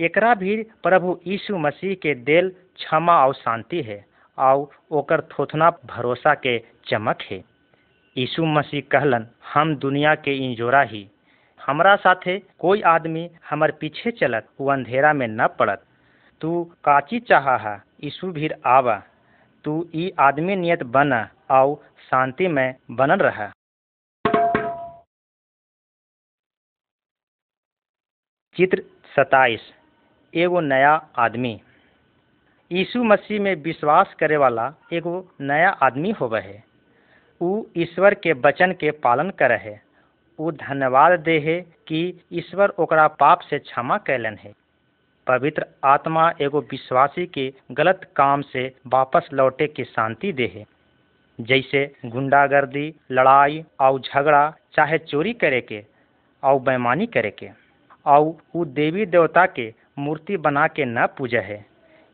एकरा 0.00 0.34
भी 0.34 0.62
प्रभु 0.62 1.20
यीशु 1.26 1.58
मसीह 1.58 1.94
के 1.94 2.14
दिल 2.14 2.50
क्षमा 2.50 3.26
और 3.26 3.34
शांति 3.34 3.82
है 3.82 4.06
और 4.38 4.70
ओकर 4.90 5.20
थोथना 5.20 5.70
भरोसा 5.70 6.34
के 6.34 6.58
चमक 6.58 7.18
है। 7.22 7.44
यीशु 8.18 8.44
मसीह 8.44 8.80
कहलन, 8.80 9.26
हम 9.54 9.76
दुनिया 9.76 10.14
के 10.14 10.32
इंजोरा 10.46 10.82
ही। 10.82 11.08
हमरा 11.68 11.96
साथे 11.96 12.38
कोई 12.58 12.80
आदमी 12.82 13.30
हमर 13.50 13.70
पीछे 13.70 14.10
चलत 14.10 14.46
वो 14.60 14.70
अंधेरा 14.70 15.12
में 15.12 15.26
न 15.28 15.46
पड़त। 15.46 15.84
तू 16.40 16.64
काची 16.84 17.18
चाहा 17.20 17.56
है 17.56 17.82
यीशु 18.04 18.30
भीर 18.32 18.54
आवा। 18.66 19.02
तू 19.64 19.90
ई 19.94 20.12
आदमी 20.18 20.56
नियत 20.56 20.82
बना 20.82 21.28
और 21.50 21.74
शांति 22.10 22.48
में 22.48 22.74
बनल 22.90 23.18
रहा। 23.18 23.46
चित्र 28.56 28.82
सताइस। 29.16 29.60
एगो 30.34 30.60
नया 30.60 30.92
आदमी। 31.18 31.60
यीशु 32.72 33.02
मसीह 33.04 33.40
में 33.40 33.54
विश्वास 33.54 34.14
करे 34.14 34.36
वाला 34.36 34.74
एगो 34.92 35.14
नया 35.40 35.70
आदमी 35.70 36.10
होवे 36.10 36.40
है। 36.40 36.64
ऊ 37.40 37.64
ईश्वर 37.76 38.14
के 38.14 38.32
वचन 38.32 38.72
के 38.72 38.90
पालन 38.90 39.30
करे 39.30 39.56
है। 39.56 39.87
ऊ 40.38 40.50
धन्यवाद 40.52 41.18
दे 41.20 41.38
है 41.40 41.60
कि 41.88 42.00
ईश्वर 42.32 42.72
ओकरा 42.78 43.06
पाप 43.20 43.40
से 43.40 43.58
क्षमा 43.58 43.96
कैलन 43.98 44.36
है। 44.36 44.52
पवित्र 45.26 45.64
आत्मा 45.84 46.30
एगो 46.40 46.60
विश्वासी 46.70 47.26
के 47.26 47.52
गलत 47.72 48.00
काम 48.16 48.42
से 48.42 48.66
वापस 48.86 49.28
लौटे 49.32 49.66
के 49.66 49.84
शांति 49.84 50.32
दे 50.32 50.46
है। 50.54 50.64
जैसे 51.38 51.84
गुंडागर्दी, 52.06 52.94
लड़ाई 53.12 53.64
और 53.80 54.00
झगड़ा 54.00 54.50
चाहे 54.74 54.98
चोरी 54.98 55.32
करे 55.32 55.60
के 55.60 55.82
और 56.42 56.60
बेमानी 56.60 57.06
करे 57.06 57.30
के 57.30 57.48
और 58.06 58.64
देवी 58.66 59.06
देवता 59.06 59.46
के 59.48 59.72
मूर्ति 59.98 60.36
बना 60.38 60.66
के 60.66 60.84
न 60.84 61.06
पूजे 61.18 61.38
है। 61.40 61.64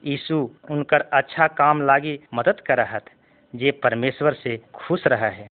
यीशु 0.02 0.36
उनकर 0.70 1.00
अच्छा 1.12 1.46
काम 1.48 1.82
लागी 1.82 2.18
मदद 2.34 2.60
करहत, 2.60 3.04
जे 3.54 3.70
परमेश्वर 3.82 4.32
से 4.34 4.56
खुश 4.74 5.06
रहा 5.06 5.28
है। 5.28 5.46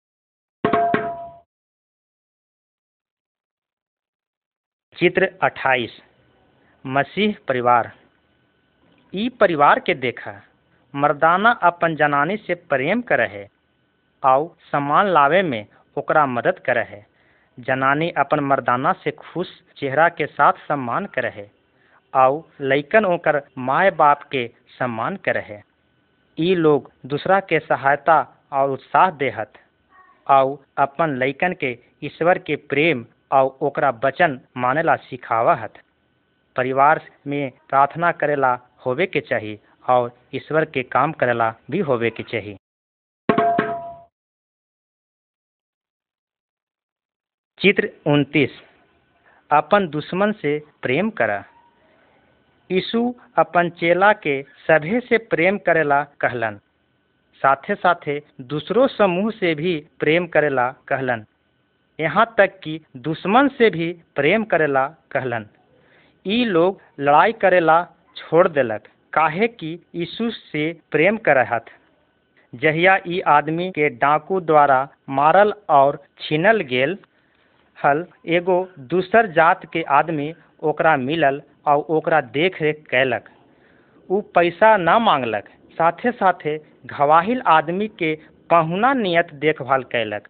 चित्र 5.00 5.28
28 5.44 5.90
मसीह 6.86 7.36
परिवार। 7.48 7.92
ई 9.14 9.28
परिवार 9.40 9.80
के 9.86 9.94
देखा, 9.96 10.32
मर्दाना 10.94 11.52
अपन 11.70 11.96
जनानी 11.96 12.38
से 12.48 12.54
प्रेम 12.72 13.02
करे 13.12 13.26
है 13.36 13.48
और 14.24 14.46
सामान 14.72 15.08
लावे 15.14 15.42
में 15.52 15.66
ओकरा 15.98 16.26
मदद 16.26 16.60
करे 16.66 16.82
है 16.90 17.06
जनानी 17.58 18.10
अपन 18.24 18.40
मर्दाना 18.50 18.94
से 19.04 19.12
खुश 19.22 19.48
चेहरा 19.78 20.08
के 20.20 20.26
साथ 20.26 20.60
सम्मान 20.68 21.06
करे 21.16 21.30
है 21.36 21.50
और 22.14 22.66
लइकन 22.72 23.06
ओकर 23.06 23.42
माए 23.70 23.90
बाप 24.02 24.24
के 24.32 24.46
सम्मान 24.78 25.16
करे 25.26 25.42
है 25.48 25.64
ई 26.38 26.54
लोग 26.56 26.92
दूसरा 27.14 27.40
के 27.52 27.60
सहायता 27.60 28.20
और 28.60 28.70
उत्साह 28.72 29.10
देहत 29.24 29.54
और 30.28 30.58
अपन 30.84 31.16
लैकन 31.20 31.54
के 31.64 31.78
ईश्वर 32.04 32.38
के 32.48 32.56
प्रेम 32.74 33.06
और 33.32 33.58
ओकरा 33.62 33.90
वचन 34.04 34.40
मानेला 34.58 34.96
सिखावा 34.96 35.56
हत 35.56 35.74
परिवार 36.56 37.02
में 37.28 37.52
प्रार्थना 37.70 38.12
करेला 38.12 38.54
होवे 38.86 39.06
के 39.06 39.22
चाहिए 39.22 39.60
और 39.90 40.12
ईश्वर 40.34 40.66
के 40.66 40.84
काम 40.84 41.12
करेला 41.12 41.54
भी 41.72 41.80
होवे 41.80 42.10
के 42.10 42.24
चाहिए 42.24 42.58
चित्र 47.60 47.90
उनतीस। 48.08 48.50
अपन 49.52 49.88
दुश्मन 49.88 50.32
से 50.32 50.60
प्रेम 50.82 51.10
करा। 51.10 51.44
यीशु 52.70 53.02
अपन 53.38 53.70
चेला 53.70 54.12
के 54.14 54.42
सभे 54.68 55.00
से 55.00 55.18
प्रेम 55.18 55.58
करेला 55.58 56.04
कहलन। 56.04 56.60
साथे 57.42 57.76
साथे 57.76 58.20
दूसरों 58.42 58.88
समूह 58.88 59.32
से 59.32 59.54
भी 59.56 59.88
प्रेम 60.00 60.28
करेला 60.28 60.72
कहलन। 60.88 61.26
यहाँ 62.00 62.26
तक 62.38 62.60
कि 62.64 62.80
दुश्मन 62.98 63.48
से 63.58 63.70
भी 63.70 63.92
प्रेम 64.16 64.44
करेला 64.52 64.86
कहलन। 65.12 65.46
ई 66.26 66.44
लोग 66.46 66.82
लड़ाई 67.00 67.32
करेला 67.42 67.84
छोड़ 68.18 68.48
देलक, 68.48 68.84
काहे 69.14 69.48
कि 69.48 69.78
यीशु 69.96 70.30
से 70.32 70.72
प्रेम 70.92 71.18
करहत। 71.18 71.66
जहिया 72.54 72.98
ई 73.08 73.20
आदमी 73.28 73.70
के 73.72 73.90
डाकू 73.98 74.40
द्वारा 74.42 74.88
मारल 75.10 75.54
और 75.70 76.02
छीनल 76.22 76.62
गेल, 76.70 76.98
हल 77.78 78.06
एगो 78.28 78.58
दूसर 78.90 79.28
जात 79.32 79.66
के 79.74 79.84
आदमी 79.98 80.34
ओकरा 80.64 80.96
मिलल 80.98 81.42
और 81.68 81.86
ओकरा 81.90 82.22
देख 82.34 82.62
रेख 82.62 82.84
कैलक 82.90 83.30
ऊ 84.10 84.22
पैसा 84.36 84.76
न 84.78 84.98
मांगलक 85.02 85.50
साथे 85.72 86.12
साथे 86.12 86.58
घवाहिल 86.86 87.42
आदमी 87.48 87.88
के 88.00 88.14
पहुना 88.50 88.94
नियत 88.94 89.34
देखभाल 89.42 89.84
कैलक 89.92 90.28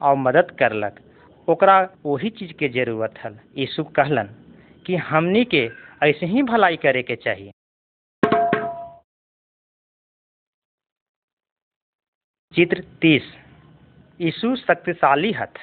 और 0.00 0.16
मदद 0.16 0.50
करलक। 0.58 1.00
ओकरा 1.48 1.78
वही 2.06 2.30
चीज़ 2.30 2.52
के 2.52 2.68
ज़रूरत 2.68 3.14
हल। 3.24 3.38
यीशु 3.56 3.84
कहलन 3.96 4.28
कि 4.86 4.96
हमनी 4.96 5.44
के 5.44 5.68
ऐसे 6.02 6.26
ही 6.26 6.42
भलाई 6.42 6.76
करे 6.76 7.02
के 7.02 7.16
चाहिए 7.16 7.52
चित्र 12.54 12.84
तीस। 13.02 13.22
यीशु 14.20 14.54
शक्तिशाली 14.56 15.32
हथ। 15.32 15.58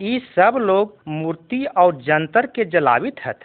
ई 0.00 0.18
सब 0.36 0.56
लोग 0.60 0.96
मूर्ति 1.08 1.64
और 1.76 1.96
जंतर 2.02 2.46
के 2.46 2.64
जलावित 2.64 3.20
हथ। 3.26 3.44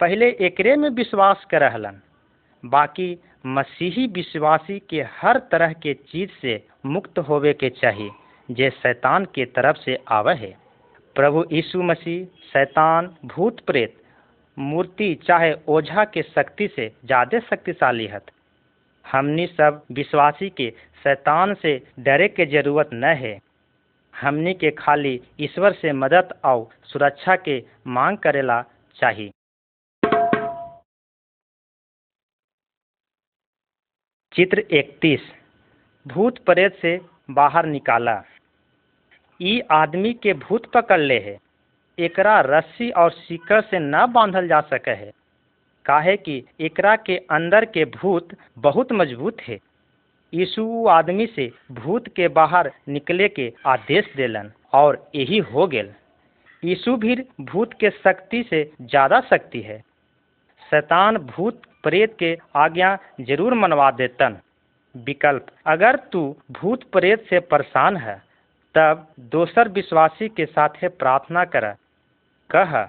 पहले 0.00 0.30
एकरे 0.40 0.76
में 0.76 0.88
विश्वास 0.90 1.44
करहलन। 1.50 2.00
बाकी 2.64 3.18
मसीही 3.46 4.06
विश्वासी 4.06 4.78
के 4.90 5.02
हर 5.02 5.38
तरह 5.52 5.72
के 5.72 5.94
चीज़ 5.94 6.30
से 6.40 6.54
मुक्त 6.86 7.18
होवे 7.18 7.52
के 7.52 7.70
चाहिए 7.70 8.10
जे 8.50 8.70
शैतान 8.72 9.24
के 9.24 9.44
तरफ़ 9.46 9.76
से 9.76 9.96
आवे 10.10 10.34
है। 10.34 10.50
प्रभु 11.16 11.44
यीशु 11.52 11.82
मसीह, 11.82 12.24
शैतान, 12.44 13.06
भूत 13.26 13.60
प्रेत, 13.66 13.96
मूर्ति 14.56 15.14
चाहे 15.26 15.52
ओझा 15.68 16.04
के 16.06 16.22
शक्ति 16.24 16.68
से 16.68 16.88
ज़्यादा 17.04 17.38
शक्तिशाली 17.40 18.06
हत। 18.06 18.26
हमनी 19.04 19.46
सब 19.48 19.82
विश्वासी 19.92 20.48
के 20.50 20.70
शैतान 21.04 21.54
से 21.54 21.76
डरे 21.98 22.28
के 22.28 22.46
ज़रूरत 22.46 22.90
न 22.94 23.12
है। 23.16 23.38
हमनी 24.14 24.54
के 24.54 24.70
खाली 24.70 25.20
ईश्वर 25.40 25.72
से 25.72 25.92
मदद 25.94 26.32
और 26.44 26.68
सुरक्षा 26.84 27.36
के 27.38 27.62
मांग 27.88 28.18
करेला 28.18 28.62
चाहिए 28.96 29.30
चित्र 34.32 34.62
31 34.72 35.20
भूत 36.06 36.38
प्रेत 36.44 36.76
से 36.82 36.98
बाहर 37.30 37.66
निकाला। 37.66 38.22
ई 39.40 39.60
आदमी 39.70 40.12
के 40.12 40.32
भूत 40.34 40.66
पकड़ 40.72 41.00
ले 41.00 41.18
है। 41.18 41.38
एकरा 41.98 42.40
रस्सी 42.40 42.90
और 42.90 43.10
सीकर 43.10 43.60
से 43.60 43.78
न 43.78 44.06
बांधल 44.12 44.48
जा 44.48 44.60
सके 44.60 44.90
है। 44.90 45.10
काहे 45.86 46.16
कि 46.16 46.42
एकरा 46.60 46.94
के 46.96 47.16
अंदर 47.30 47.64
के 47.64 47.84
भूत 47.92 48.36
बहुत 48.58 48.92
मज़बूत 48.92 49.40
है। 49.40 49.58
यीशु 50.32 50.86
आदमी 50.88 51.26
से 51.26 51.50
भूत 51.72 52.08
के 52.08 52.28
बाहर 52.30 52.70
निकले 52.88 53.28
के 53.28 53.52
आदेश 53.66 54.12
देलन 54.16 54.50
और 54.72 55.04
यही 55.14 55.38
हो 55.46 55.66
गेल। 55.66 55.90
यीशु 56.62 56.96
भी 56.96 57.16
भूत 57.40 57.72
के 57.72 57.90
शक्ति 57.90 58.42
से 58.50 58.64
ज़्यादा 58.82 59.20
शक्ति 59.20 59.60
है। 59.60 59.78
शैतान 60.62 61.16
भूत 61.28 61.62
प्रेत 61.82 62.16
के 62.18 62.36
आज्ञा 62.56 62.96
ज़रूर 63.20 63.54
मनवा 63.54 63.90
देतन। 63.90 64.36
विकल्प, 64.94 65.46
अगर 65.66 65.96
तू 66.12 66.36
भूत 66.52 66.82
प्रेत 66.92 67.24
से 67.30 67.40
परेशान 67.40 67.96
है 67.96 68.22
तब 68.74 69.06
दोसर 69.18 69.68
विश्वासी 69.68 70.28
के 70.28 70.46
साथे 70.46 70.88
प्रार्थना 70.88 71.44
कर, 71.44 71.72
कह, 72.50 72.84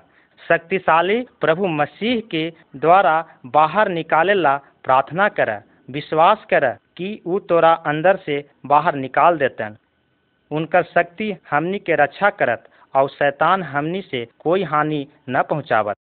शक्तिशाली 0.47 1.21
प्रभु 1.41 1.67
मसीह 1.67 2.19
के 2.21 2.49
द्वारा 2.75 3.15
बाहर 3.45 3.89
निकाले 3.89 4.33
ला 4.33 4.57
प्रार्थना 4.83 5.29
कर, 5.29 5.51
विश्वास 5.89 6.45
कर 6.49 6.71
कि 6.97 7.21
ऊ 7.25 7.39
तोरा 7.39 7.73
अंदर 7.73 8.17
से 8.17 8.49
बाहर 8.65 8.95
निकाल 8.95 9.37
देतन। 9.37 9.77
उनकर 10.51 10.83
शक्ति 10.83 11.35
हमनी 11.49 11.79
के 11.79 11.95
रक्षा 11.95 12.29
करत 12.29 12.69
और 12.95 13.09
शैतान 13.09 13.63
हमनी 13.63 14.01
से 14.01 14.25
कोई 14.39 14.63
हानि 14.63 15.07
न 15.29 15.43
पहुँचावत। 15.43 15.95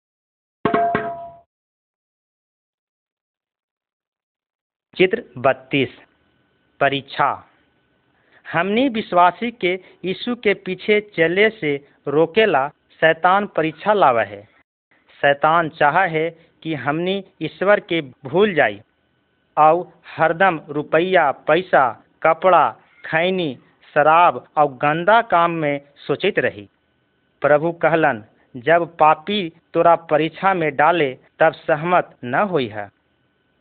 चित्र 4.96 5.24
बत्तीस, 5.38 5.98
परीक्षा। 6.80 7.49
हमनी 8.52 8.88
विश्वासी 8.88 9.50
के 9.50 9.80
यीशु 10.04 10.34
के 10.34 10.54
पीछे 10.54 11.00
चले 11.00 11.50
से 11.50 11.86
रोकेला 12.08 12.68
शैतान 12.68 13.46
परीक्षा 13.46 13.92
लावा 13.92 14.22
है। 14.22 14.48
शैतान 15.20 15.68
चाह 15.68 16.04
है 16.04 16.38
कि 16.62 16.74
हमनी 16.74 17.24
ईश्वर 17.42 17.80
के 17.80 18.00
भूल 18.00 18.54
जाई। 18.54 18.80
और 19.58 19.92
हरदम 20.16 20.60
रुपया, 20.68 21.30
पैसा, 21.30 22.04
कपड़ा, 22.22 22.70
खैनी, 23.04 23.58
शराब 23.94 24.46
और 24.56 24.66
गंदा 24.66 25.22
काम 25.22 25.50
में 25.50 25.80
सोचित 25.96 26.38
रही। 26.38 26.68
प्रभु 27.40 27.72
कहलन, 27.72 28.24
जब 28.56 28.96
पापी 28.96 29.52
तोरा 29.74 29.96
परीक्षा 29.96 30.54
में 30.54 30.76
डाले 30.76 31.18
तब 31.38 31.52
सहमत 31.52 32.16
न 32.24 32.34
हुई 32.34 32.66
है। 32.66 32.90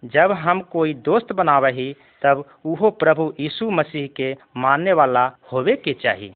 जब 0.04 0.32
हम 0.32 0.62
कोई 0.62 0.94
दोस्त 0.94 1.32
बनावही, 1.34 1.94
तब 2.22 2.44
उहो 2.66 2.90
प्रभु 2.90 3.34
यीशु 3.40 3.70
मसीह 3.70 4.08
के 4.08 4.36
मानने 4.58 4.94
वाला 4.94 5.26
होवे 5.52 5.76
के 5.76 5.94
चाहिए 5.94 6.34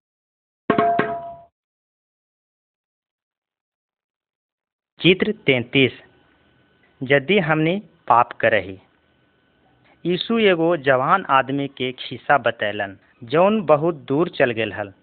चित्र 5.00 5.32
तैतीस। 5.46 5.92
यदि 7.02 7.40
हमने 7.40 7.82
पाप 8.08 8.32
करही। 8.32 8.80
यीशु 10.06 10.38
एगो 10.40 10.78
जवान 10.78 11.26
आदमी 11.30 11.68
के 11.68 11.92
खिस्सा 11.92 12.38
बतैलन, 12.38 12.98
जौन 13.24 13.62
बहुत 13.62 13.96
दूर 13.96 14.30
चल 14.30 14.52
गेल 14.52 14.74
हल। 14.74 14.94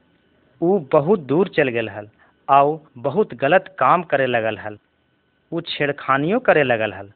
ऊ 0.61 0.79
बहुत 0.93 1.21
दूर 1.21 1.49
चल 1.49 1.69
गेल 1.69 1.89
हल 1.89 2.09
और 2.49 2.81
बहुत 2.97 3.35
गलत 3.35 3.77
काम 3.79 4.03
करे 4.03 4.27
लगल 4.27 4.59
हल। 4.59 4.79
ऊ 5.53 5.61
छेड़खानियो 5.61 6.39
करे 6.39 6.63
लगल 6.63 6.93
हल। 6.93 7.13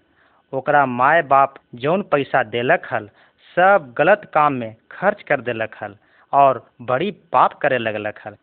ओकरा 0.55 0.85
माय 0.87 1.21
बाप 1.23 1.55
जौन 1.75 2.03
पैसा 2.03 2.43
देलक 2.45 2.87
हल, 2.93 3.09
सब 3.57 3.93
गलत 3.99 4.31
काम 4.35 4.53
में 4.53 4.75
खर्च 4.91 5.23
कर 5.23 5.41
देलक 5.41 5.75
हल 5.83 5.97
और 6.33 6.65
बड़ी 6.83 7.11
पाप 7.33 7.53
करे 7.63 7.79
लगलक 7.79 8.19
हल। 8.27 8.37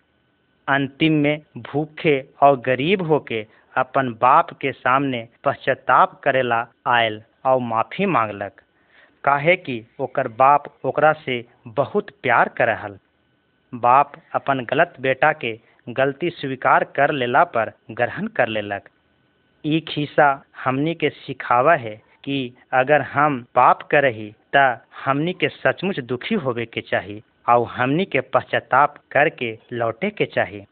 अंतिम 0.67 1.13
में 1.13 1.41
भूखे 1.58 2.19
और 2.43 2.60
गरीब 2.60 3.02
होके 3.02 3.45
अपन 3.78 4.12
बाप 4.21 4.52
के 4.62 4.71
सामने 4.71 5.28
पश्चाताप 5.43 6.19
करेला 6.24 6.65
आयल 6.88 7.21
और 7.45 7.60
माफ़ी 7.62 8.06
मांगलक। 8.06 8.62
काहे 9.24 9.56
कि 9.56 9.82
ओकर 10.00 10.28
बाप 10.38 10.63
ओकरा 10.86 11.13
से 11.26 11.43
बहुत 11.67 12.10
प्यार 12.24 12.50
करहल 12.58 12.97
बाप 13.74 14.13
अपन 14.36 14.65
गलत 14.69 14.93
बेटा 15.00 15.32
के 15.34 15.60
गलती 15.89 16.30
स्वीकार 16.30 16.84
कर 16.95 17.12
लेला 17.12 17.43
पर 17.43 17.71
ग्रहण 17.91 18.28
कर 18.28 18.47
लेलक। 18.47 18.89
ई 19.65 19.80
खिस्सा 19.88 20.28
हमनी 20.63 20.93
के 20.95 21.10
सिखावा 21.10 21.76
है 21.76 21.95
कि 22.24 22.38
अगर 22.74 23.02
हम 23.13 23.41
पाप 23.56 23.82
करही, 23.91 24.34
त 24.56 24.82
हमनी 25.06 25.34
के 25.34 25.47
सचमुच 25.50 26.00
दुखी 26.10 26.36
होवे 26.45 26.65
के 26.65 26.82
चाहिए 26.82 27.21
और 27.50 27.65
हमनी 27.76 28.06
के 28.06 28.21
पश्चाताप 28.34 28.95
करके 29.12 29.58
लौटे 29.74 30.10
के 30.10 30.26
चाहिए 30.36 30.65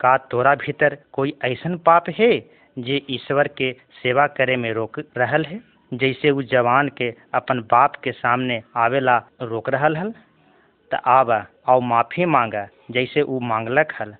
का 0.00 0.16
तोरा 0.30 0.54
भीतर 0.62 0.96
कोई 1.12 1.34
ऐसन 1.44 1.76
पाप 1.86 2.08
है, 2.18 2.32
जे 2.78 3.00
ईश्वर 3.10 3.48
के 3.58 3.72
सेवा 4.02 4.26
करे 4.38 4.56
में 4.56 4.72
रोक 4.74 4.98
रहल 5.16 5.44
है? 5.44 5.60
जैसे 5.92 6.30
उ 6.30 6.42
जवान 6.52 6.88
के 6.98 7.10
अपन 7.34 7.60
बाप 7.70 7.96
के 8.04 8.12
सामने 8.12 8.60
आवेला 8.84 9.16
रोक 9.42 9.68
रहल 9.70 9.96
हल? 9.96 10.12
त 10.90 11.00
आवा 11.06 11.44
और 11.68 11.80
माफ़ी 11.82 12.24
मांगा, 12.24 12.66
जैसे 12.90 13.22
उ 13.22 13.38
मांगलक 13.50 13.92
हल। 14.00 14.14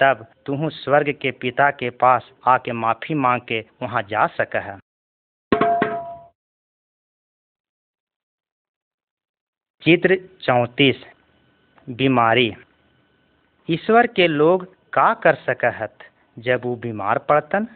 तब 0.00 0.26
तुहू 0.46 0.70
स्वर्ग 0.70 1.12
के 1.12 1.30
पिता 1.30 1.70
के 1.70 1.90
पास 1.90 2.30
आके 2.46 2.72
माफ़ी 2.72 3.14
मांग 3.14 3.40
के 3.48 3.64
वहाँ 3.82 4.02
जा 4.02 4.26
सक 4.26 4.56
है 4.56 4.78
चित्र 9.82 10.16
चौंतीस, 10.42 11.04
बीमारी। 11.88 12.56
ईश्वर 13.70 14.06
के 14.06 14.26
लोग 14.26 14.64
का 14.92 15.14
कर 15.14 15.34
सकहत? 15.34 15.98
जब 16.38 16.60
वो 16.64 16.76
बीमार 16.76 17.18
पड़तन, 17.18 17.66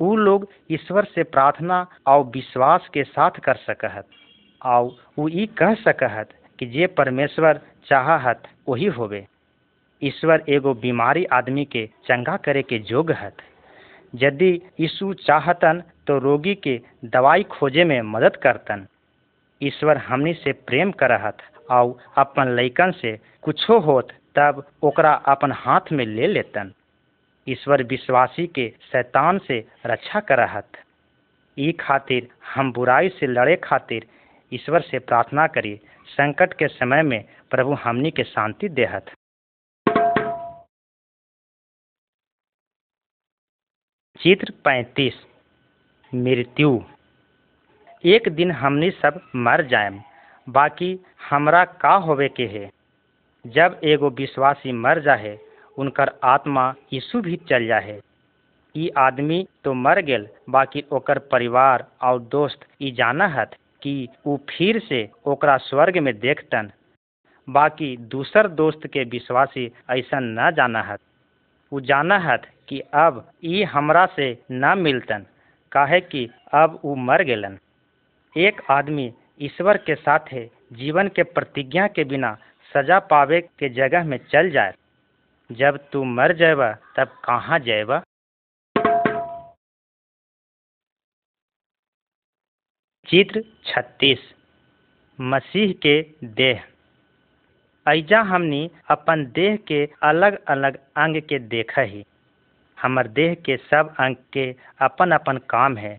ऊ 0.00 0.16
लोग 0.16 0.48
ईश्वर 0.70 1.04
से 1.04 1.22
प्रार्थना 1.22 1.86
और 2.06 2.24
विश्वास 2.24 2.88
के 2.94 3.04
साथ 3.04 3.30
कर 3.30 3.56
सकहत। 3.56 4.08
और 4.64 4.84
वो 5.18 5.28
ई 5.28 5.46
कह 5.46 5.74
सकहत 5.74 6.34
कि 6.58 6.66
जे 6.66 6.86
परमेश्वर 6.86 7.60
चाहत 7.86 8.42
वही 8.68 8.86
होवे 8.86 9.26
ईश्वर 10.02 10.42
एगो 10.48 10.74
बीमारी 10.74 11.24
आदमी 11.32 11.64
के 11.64 11.86
चंगा 12.06 12.36
करे 12.36 12.62
के 12.62 12.78
जोग 12.78 13.10
हत। 13.12 13.36
यदि 14.14 14.50
यीशु 14.80 15.12
चाहतन 15.14 15.82
तो 16.06 16.18
रोगी 16.18 16.54
के 16.54 16.80
दवाई 17.04 17.42
खोजे 17.42 17.84
में 17.84 18.00
मदद 18.02 18.36
करतन। 18.36 18.86
ईश्वर 19.60 19.96
हमनी 19.96 20.32
से 20.34 20.52
प्रेम 20.52 20.90
करहत 20.92 21.36
और 21.70 21.96
अपन 22.16 22.54
लैकन 22.56 22.90
से 22.90 23.18
कुछो 23.42 23.78
होत, 23.78 24.08
तब 24.34 24.62
ओकरा 24.82 25.12
अपन 25.12 25.52
हाथ 25.52 25.92
में 25.92 26.04
ले 26.06 26.26
लेतन। 26.26 26.72
ईश्वर 27.46 27.82
विश्वासी 27.82 28.46
के 28.46 28.68
शैतान 28.92 29.38
से 29.38 29.64
रक्षा 29.86 30.20
करहत। 30.20 30.66
ई 31.56 31.72
खातिर 31.72 32.28
हम 32.54 32.72
बुराई 32.72 33.08
से 33.08 33.26
लड़े 33.26 33.56
खातिर 33.56 34.06
ईश्वर 34.52 34.80
से 34.80 34.98
प्रार्थना 34.98 35.46
करी, 35.46 35.74
संकट 36.08 36.52
के 36.52 36.68
समय 36.68 37.02
में 37.02 37.24
प्रभु 37.50 37.72
हमनी 37.74 38.10
के 38.10 38.24
शांति 38.24 38.68
देहत। 38.68 39.10
चित्र 44.22 44.52
पैंतीस, 44.64 45.14
मृत्यु। 46.14 46.80
एक 48.04 48.28
दिन 48.28 48.50
हमनी 48.50 48.90
सब 48.90 49.20
मर 49.36 49.64
जाएम, 49.66 50.00
बाकी 50.48 51.00
हमरा 51.30 51.64
का 51.64 51.94
होवे 51.94 52.28
के 52.28 52.46
है? 52.46 52.70
जब 53.46 53.80
एगो 53.84 54.10
विश्वासी 54.10 54.72
मर 54.72 55.00
जाहे, 55.00 55.38
उनकर 55.78 56.12
आत्मा 56.24 56.74
यीशु 56.92 57.20
भी 57.20 57.36
चल 57.36 57.66
जाहे। 57.66 58.00
ई 58.76 58.90
आदमी 58.96 59.46
तो 59.64 59.74
मर 59.74 60.00
गेल, 60.00 60.28
बाकी 60.48 60.84
ओकर 60.92 61.18
परिवार 61.18 61.86
और 62.02 62.20
दोस्त 62.20 62.60
ई 62.82 62.90
जानहत 62.90 63.56
कि 63.82 64.08
ऊ 64.26 64.36
फिर 64.36 64.78
से 64.78 65.10
ओकरा 65.26 65.56
स्वर्ग 65.56 65.98
में 65.98 66.18
देखतन। 66.18 66.70
बाकी 67.48 67.96
दूसर 67.96 68.48
दोस्त 68.48 68.86
के 68.86 69.04
विश्वासी 69.04 69.72
ऐसा 69.90 70.18
न 70.20 70.50
जानहत। 70.50 71.00
ऊ 71.72 71.80
जानहत 71.80 72.46
कि 72.68 72.80
अब 72.80 73.30
ई 73.44 73.62
हमरा 73.62 74.06
से 74.06 74.26
न 74.52 74.74
मिलतन। 74.78 75.26
काहे 75.72 76.00
कि 76.00 76.28
अब 76.54 76.80
ऊ 76.84 76.94
मर 76.94 77.22
गेलन। 77.22 77.58
एक 78.36 78.60
आदमी 78.70 79.12
ईश्वर 79.42 79.76
के 79.76 79.94
साथे 79.94 80.50
जीवन 80.72 81.08
के 81.08 81.22
प्रतिज्ञा 81.22 81.86
के 81.88 82.04
बिना 82.04 82.36
सजा 82.74 82.98
पावे 82.98 83.40
के 83.40 83.68
जगह 83.68 84.04
में 84.04 84.18
चल 84.32 84.50
जाए। 84.50 84.74
जब 85.50 85.78
तू 85.92 86.04
मर 86.04 86.32
जाएबा 86.36 86.72
तब 86.96 87.16
कहाँ 87.24 87.58
जाएबा 87.58 88.02
चित्र 93.08 93.42
छत्तीस। 93.66 94.18
मसीह 95.18 95.72
के 95.72 96.02
देह। 96.24 96.69
ऐजा 97.86 98.20
हमनी 98.20 98.70
अपन 98.90 99.24
देह 99.34 99.56
के 99.68 99.88
अलग 100.02 100.38
अलग 100.44 100.76
अंग 100.96 101.20
के 101.20 101.38
देख 101.38 101.78
ही। 101.78 102.04
हमर 102.82 103.06
देह 103.08 103.34
के 103.34 103.56
सब 103.56 103.94
अंग 104.00 104.16
के 104.32 104.54
अपन 104.80 105.10
अपन 105.10 105.38
काम 105.50 105.76
है। 105.76 105.98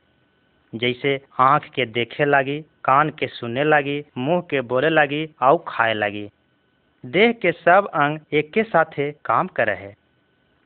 जैसे 0.74 1.20
आँख 1.40 1.66
के 1.66 1.86
देखे 1.86 2.26
लगी, 2.26 2.60
कान 2.62 3.10
के 3.10 3.28
सुने 3.28 3.64
लगी, 3.64 4.04
मुँह 4.18 4.42
के 4.42 4.62
बोले 4.62 4.90
लगी 4.90 5.26
और 5.42 5.64
खाए 5.68 5.94
लगी। 5.94 6.30
देह 7.04 7.32
के 7.32 7.52
सब 7.52 7.90
अंग 7.94 8.20
एक 8.34 8.52
के 8.54 8.64
साथे 8.64 9.12
काम 9.26 9.48
करे 9.48 9.74
है। 9.74 9.94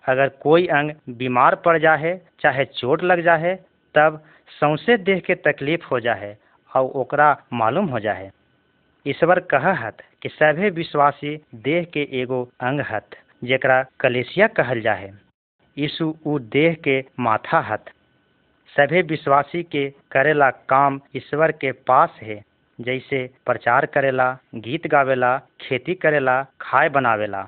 अगर 0.06 0.30
कोई 0.30 0.68
अंग 0.68 0.92
बीमार 1.10 1.56
पड़ 1.56 1.78
जाए 1.78 2.22
चाहे 2.40 2.66
चोट 2.66 3.04
लग 3.04 3.22
जाए 3.22 3.56
तब 3.96 4.24
सौंसे 4.60 4.98
देह 4.98 5.20
के 5.20 5.36
तकलीफ़ 5.36 5.86
हो 5.86 6.00
जाए 6.00 6.36
और 6.76 6.92
ओकरा 6.96 7.36
मालूम 7.54 7.86
हो 7.86 8.00
जाए 8.00 8.32
ईश्वर 9.08 9.40
कहत 9.54 9.98
कि 10.22 10.30
सभे 10.30 10.70
विश्वासी 10.70 11.36
देह 11.64 11.84
के 11.94 12.08
एगो 12.22 12.42
अंग 12.62 12.82
हत, 12.90 13.10
जेकरा 13.44 13.82
कलेसिया 14.00 14.48
कहल 14.48 14.82
जाए 14.82 15.12
यीशु 15.78 16.14
ऊ 16.28 16.38
देह 16.40 16.74
के 16.84 17.00
माथा 17.20 17.60
हत। 17.60 17.86
सभे 18.76 19.02
विश्वासी 19.02 19.62
के 19.64 19.90
करेला 20.12 20.50
काम 20.70 21.00
ईश्वर 21.16 21.52
के 21.52 21.72
पास 21.88 22.18
है, 22.22 22.42
जैसे 22.80 23.20
प्रचार 23.46 23.86
करेला, 23.86 24.32
गीत 24.56 24.88
गावेला, 24.88 25.38
खेती 25.62 25.94
करेला 25.96 26.42
खाए 26.62 26.90
बनावेला। 26.90 27.44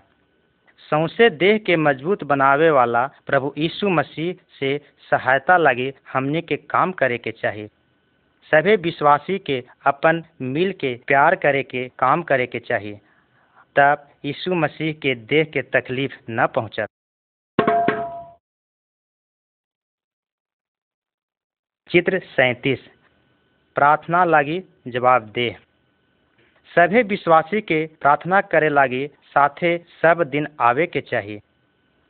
सौंसे 0.89 1.29
देह 1.29 1.57
के 1.57 1.75
मज़बूत 1.75 2.23
बनावे 2.23 2.69
वाला 2.69 3.05
प्रभु 3.27 3.53
यीशु 3.57 3.89
मसीह 3.89 4.33
से 4.59 4.77
सहायता 5.11 5.57
लगी 5.57 5.91
हमने 6.13 6.41
के 6.41 6.55
काम 6.55 6.91
करे 6.91 7.17
के 7.17 7.31
चाहिए 7.31 7.69
सभी 8.51 8.75
विश्वासी 8.75 9.39
के 9.39 9.63
अपन 9.85 10.23
मिल 10.41 10.71
के 10.73 10.93
प्यार 11.07 11.35
करे 11.35 11.63
के, 11.63 11.87
काम 11.89 12.23
करे 12.23 12.47
के 12.47 12.59
चाहिए। 12.59 12.99
तब 13.75 14.07
यीशु 14.25 14.53
मसीह 14.55 14.93
के 14.93 15.15
देह 15.15 15.43
के 15.43 15.61
तकलीफ़ 15.61 16.15
न 16.29 16.47
पहुंचत 16.47 16.87
चित्र 21.89 22.19
सैतीस। 22.19 22.87
प्रार्थना 23.75 24.23
लागी 24.25 24.63
जवाब 24.87 25.29
दे। 25.29 25.55
सभी 26.75 27.03
विश्वासी 27.03 27.61
के 27.61 27.85
प्रार्थना 28.01 28.41
करे 28.41 28.69
लागी 28.69 29.07
साथे 29.07 29.77
सब 30.01 30.23
दिन 30.23 30.47
आवे 30.59 30.87
के 30.87 31.01
चाहिए। 31.01 31.41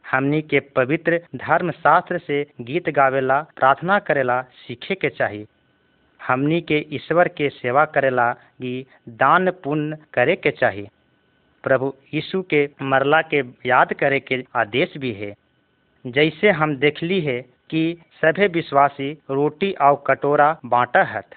हमनी 0.06 0.42
के 0.42 0.60
पवित्र 0.60 1.22
धर्म 1.36 1.72
शास्त्र 1.72 2.18
से 2.20 2.46
गीत 2.62 2.90
गावेला, 2.90 3.42
प्रार्थना 3.42 4.00
करेला, 4.00 4.42
सीखे 4.42 4.96
के 4.96 5.10
चाहिए। 5.10 5.46
हमनी 6.22 6.62
के 6.62 6.86
ईश्वर 6.92 7.28
के 7.28 7.50
सेवा 7.50 7.86
करेला 7.86 8.32
कि 8.34 8.86
दान 9.10 9.52
पुण्य 9.64 9.98
करे 10.14 10.36
के 10.36 10.52
चाहिए 10.52 10.88
प्रभु 11.64 11.94
यीशु 12.14 12.42
के 12.42 12.70
मरला 12.82 13.22
के 13.34 13.42
याद 13.66 13.94
करे 13.94 14.20
के 14.20 14.44
आदेश 14.56 14.98
भी 14.98 15.12
है। 15.14 15.34
जैसे 16.06 16.50
हम 16.50 16.76
देखली 16.76 17.20
है 17.22 17.42
कि 17.42 17.82
सभे 18.22 18.48
विश्वासी 18.48 19.12
रोटी 19.32 19.72
और 19.72 20.04
कटोरा 20.08 20.58
बांटा 20.66 21.04
हत। 21.04 21.36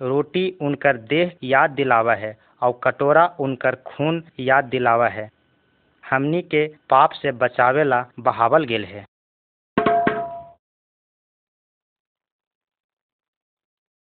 रोटी 0.00 0.48
उनकर 0.60 0.96
देह 0.96 1.32
याद 1.44 1.70
दिलावा 1.70 2.14
है 2.14 2.36
और 2.62 2.80
कटोरा 2.84 3.26
उनकर 3.40 3.74
खून 3.86 4.22
याद 4.40 4.64
दिलावा 4.64 5.08
है। 5.08 5.28
हमनी 6.04 6.42
के 6.42 6.66
पाप 6.90 7.10
से 7.12 7.32
बचावेला 7.32 8.04
बहावल 8.18 8.64
गेल 8.64 8.84
है। 8.84 9.04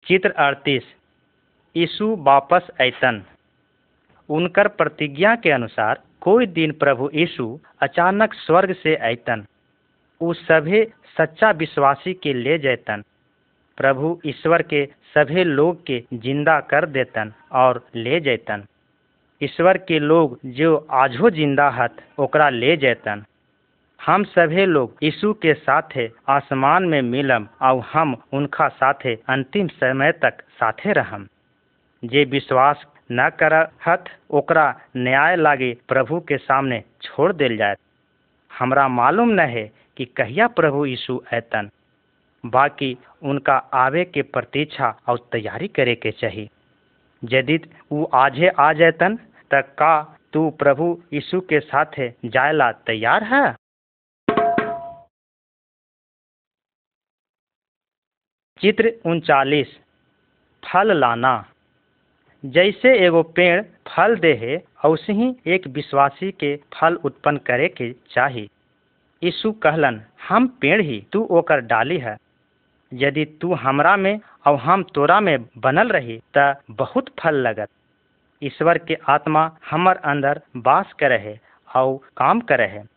चित्र 0.06 0.30
अड़तीस। 0.38 0.84
यीशु 1.76 2.16
वापस 2.20 2.68
ऐतन। 2.82 3.22
उनकर 4.30 4.68
प्रतिज्ञा 4.68 5.36
के 5.36 5.51
अनुसार 5.51 6.01
कोई 6.22 6.45
दिन 6.47 6.72
प्रभु 6.72 7.10
यीशु 7.14 7.45
अचानक 7.82 8.34
स्वर्ग 8.34 8.74
से 8.74 8.93
ऐतन। 9.12 9.45
उ 10.22 10.34
सभी 10.34 10.84
सच्चा 11.18 11.51
विश्वासी 11.51 12.14
के 12.14 12.34
ले 12.34 12.58
जैतन। 12.58 13.04
प्रभु 13.78 14.20
ईश्वर 14.26 14.62
के 14.62 14.86
सभी 15.16 15.43
लोग 15.43 15.84
के 15.86 15.99
ज़िंदा 16.14 16.60
कर 16.70 16.86
देतन 16.86 17.34
और 17.51 17.84
ले 17.95 18.20
जैतन। 18.20 18.64
ईश्वर 19.41 19.78
के 19.78 19.99
लोग 19.99 20.38
जो 20.45 20.76
आजो 20.91 21.30
ज़िंदा 21.30 21.70
हत, 21.70 21.95
ओकरा 22.20 22.49
ले 22.49 22.76
जैतन। 22.78 23.24
हम 24.06 24.24
सभे 24.24 24.66
लोग 24.66 24.95
यीशु 25.04 25.32
के 25.34 25.54
साथे 25.54 26.10
आसमान 26.30 26.84
में 26.84 27.01
मिलम 27.01 27.47
और 27.62 27.80
हम 27.93 28.16
उनका 28.34 28.68
साथे 28.70 29.14
अंतिम 29.30 29.68
समय 29.68 30.12
तक 30.12 30.41
साथे 30.60 30.93
रहम। 30.93 31.28
जे 32.04 32.24
विश्वास 32.24 32.84
न 33.12 33.30
करहत, 33.39 34.04
ओकरा 34.30 34.66
न्याय 34.97 35.36
लागे 35.36 35.74
प्रभु 35.88 36.20
के 36.20 36.38
सामने 36.38 36.84
छोड़ 37.01 37.32
दिल 37.34 37.58
जाए 37.58 37.76
हमरा 38.51 38.88
मालूम 38.88 39.30
न 39.30 39.39
है 39.39 39.66
कि 39.97 40.06
कहिया 40.06 40.47
प्रभु 40.47 40.86
यीशु 40.86 41.20
ऐतन। 41.34 41.70
बाकी 42.43 42.97
उनका 43.24 43.58
आवे 43.74 44.06
के 44.06 44.22
प्रतीक्षा 44.22 44.93
और 45.08 45.28
तैयारी 45.32 45.68
करे 45.68 45.95
के 45.95 46.12
चाहिए 46.12 46.49
यदि 47.24 47.60
वो 47.91 48.04
आजे 48.04 48.47
आ 48.47 48.72
जैतन, 48.74 49.18
त 49.54 49.66
का 49.80 50.20
तू 50.34 50.49
प्रभु 50.49 50.97
यीशु 51.14 51.39
के 51.39 51.60
साथे 51.60 52.14
जायला 52.26 52.72
तैयार 52.72 53.24
है? 53.24 53.62
चित्र 58.64 58.91
उनचालीस, 59.05 59.68
फल 60.64 60.91
लाना। 60.97 61.32
जैसे 62.45 63.05
एगो 63.05 63.24
पेड़ 63.24 63.61
फल 63.88 64.16
दे 64.16 64.34
है 64.34 64.55
वैसे 64.86 65.14
ही 65.14 65.36
एक 65.47 65.68
विश्वासी 65.68 66.32
के 66.32 66.55
फल 66.74 66.95
उत्पन्न 66.95 67.38
करे 67.38 67.68
के 67.68 67.91
चाही। 68.09 68.49
यीशु 69.24 69.51
कहलन, 69.51 70.01
हम 70.30 70.47
पेड़ 70.47 70.82
ही 70.82 71.03
तू 71.11 71.28
ओकर 71.32 71.59
डाली 71.59 71.97
है। 71.97 72.18
यदि 72.93 73.26
तू 73.26 73.53
हमरा 73.53 73.97
में 73.97 74.20
और 74.47 74.55
हम 74.55 74.84
तोरा 74.84 75.20
में 75.20 75.38
बनल 75.57 75.88
रही 75.88 76.20
त 76.38 76.55
बहुत 76.72 77.09
फल 77.20 77.36
लगत। 77.36 77.70
ईश्वर 78.43 78.78
के 78.78 78.97
आत्मा 79.09 79.57
हमर 79.72 79.95
अंदर 79.95 80.41
वास 80.57 80.93
करे 80.93 81.18
है 81.18 81.39
और 81.76 81.99
काम 82.18 82.39
करे 82.39 82.68
है। 82.68 82.93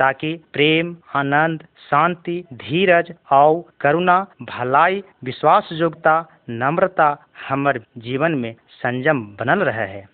ताकि 0.00 0.32
प्रेम, 0.52 0.94
आनंद, 1.16 1.62
शांति, 1.90 2.42
धीरज 2.54 3.12
और 3.32 3.62
करुणा, 3.80 4.18
भलाई 4.42 5.02
विश्वास 5.24 5.68
योग्यता 5.72 6.14
नम्रता 6.50 7.08
हमर 7.48 7.80
जीवन 7.98 8.34
में 8.34 8.54
संयम 8.72 9.20
बनल 9.40 9.62
रहे 9.64 9.86
है। 9.88 10.04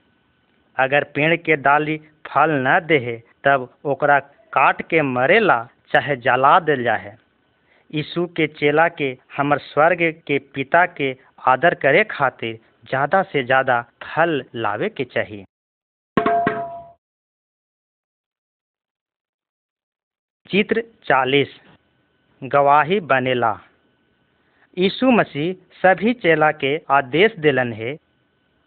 अगर 0.77 1.05
पेड़ 1.15 1.35
के 1.37 1.57
डाली 1.59 1.97
फल 2.27 2.51
न 2.67 2.79
दे 2.87 2.99
है 3.01 3.17
तब 3.45 3.69
ओकरा 3.85 4.19
काट 4.53 4.83
के 4.83 5.03
मरेला 5.05 5.63
चाहे 5.93 6.17
जला 6.19 6.59
दिल 6.61 6.83
जाए 6.85 7.15
यीशु 7.91 8.27
के 8.37 8.47
चेला 8.51 8.87
के, 8.91 9.17
हमर 9.37 9.59
स्वर्ग 9.61 10.03
के 10.27 10.39
पिता 10.55 10.85
के 10.87 11.15
आदर 11.49 11.75
करे 11.75 12.03
खातिर 12.11 12.59
ज़्यादा 12.89 13.23
से 13.23 13.43
ज़्यादा 13.45 13.81
फल 14.05 14.43
लावे 14.55 14.89
के 14.89 15.05
चाहिए 15.07 15.45
चित्र 20.51 20.85
चालीस। 21.05 21.49
गवाही 22.45 23.01
बनेला। 23.01 23.61
यीशु 24.79 25.11
मसीह 25.11 25.55
सभी 25.83 26.13
चेला 26.13 26.51
के 26.53 26.81
आदेश 26.91 27.37
दिलन 27.39 27.73
है 27.73 27.97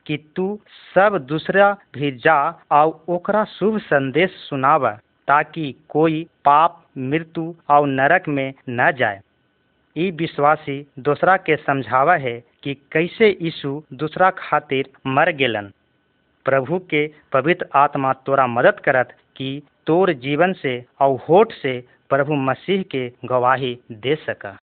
कि 0.06 0.18
तू 0.36 0.60
सब 0.96 1.18
दूसरा 1.18 1.78
भी 1.94 2.12
जा 2.12 2.64
और 2.72 3.06
ओकरा 3.10 3.44
शुभ 3.44 3.78
संदेश 3.78 4.32
सुनावा, 4.32 4.92
ताकि 5.28 5.76
कोई 5.90 6.28
पाप, 6.46 6.86
मृत्यु 6.98 7.56
और 7.70 7.88
नरक 7.88 8.28
में 8.28 8.54
न 8.70 8.92
जाए। 8.92 9.22
ई 9.98 10.12
विश्वासी 10.12 10.88
दूसरा 11.00 11.38
के 11.38 11.56
समझावा 11.56 12.16
है 12.16 12.44
कि 12.64 12.74
कैसे 12.92 13.38
यीशु 13.42 13.84
दूसरा 13.94 14.30
खातिर 14.30 14.90
मर 15.08 15.32
गेलन। 15.32 15.72
प्रभु 16.46 16.80
के 16.80 17.12
पवित्र 17.32 17.66
आत्मा 17.76 18.14
तोरा 18.14 18.48
मदद 18.48 18.80
करत 18.80 19.16
कि 19.36 19.62
तोर 19.90 20.12
जीवन 20.14 20.54
से 20.54 20.86
और 21.02 21.18
होठ 21.30 21.54
से 21.54 21.80
प्रभु 22.10 22.34
मसीह 22.34 22.82
के 22.82 23.08
गवाही 23.26 23.78
दे 23.92 24.16
सका। 24.16 24.58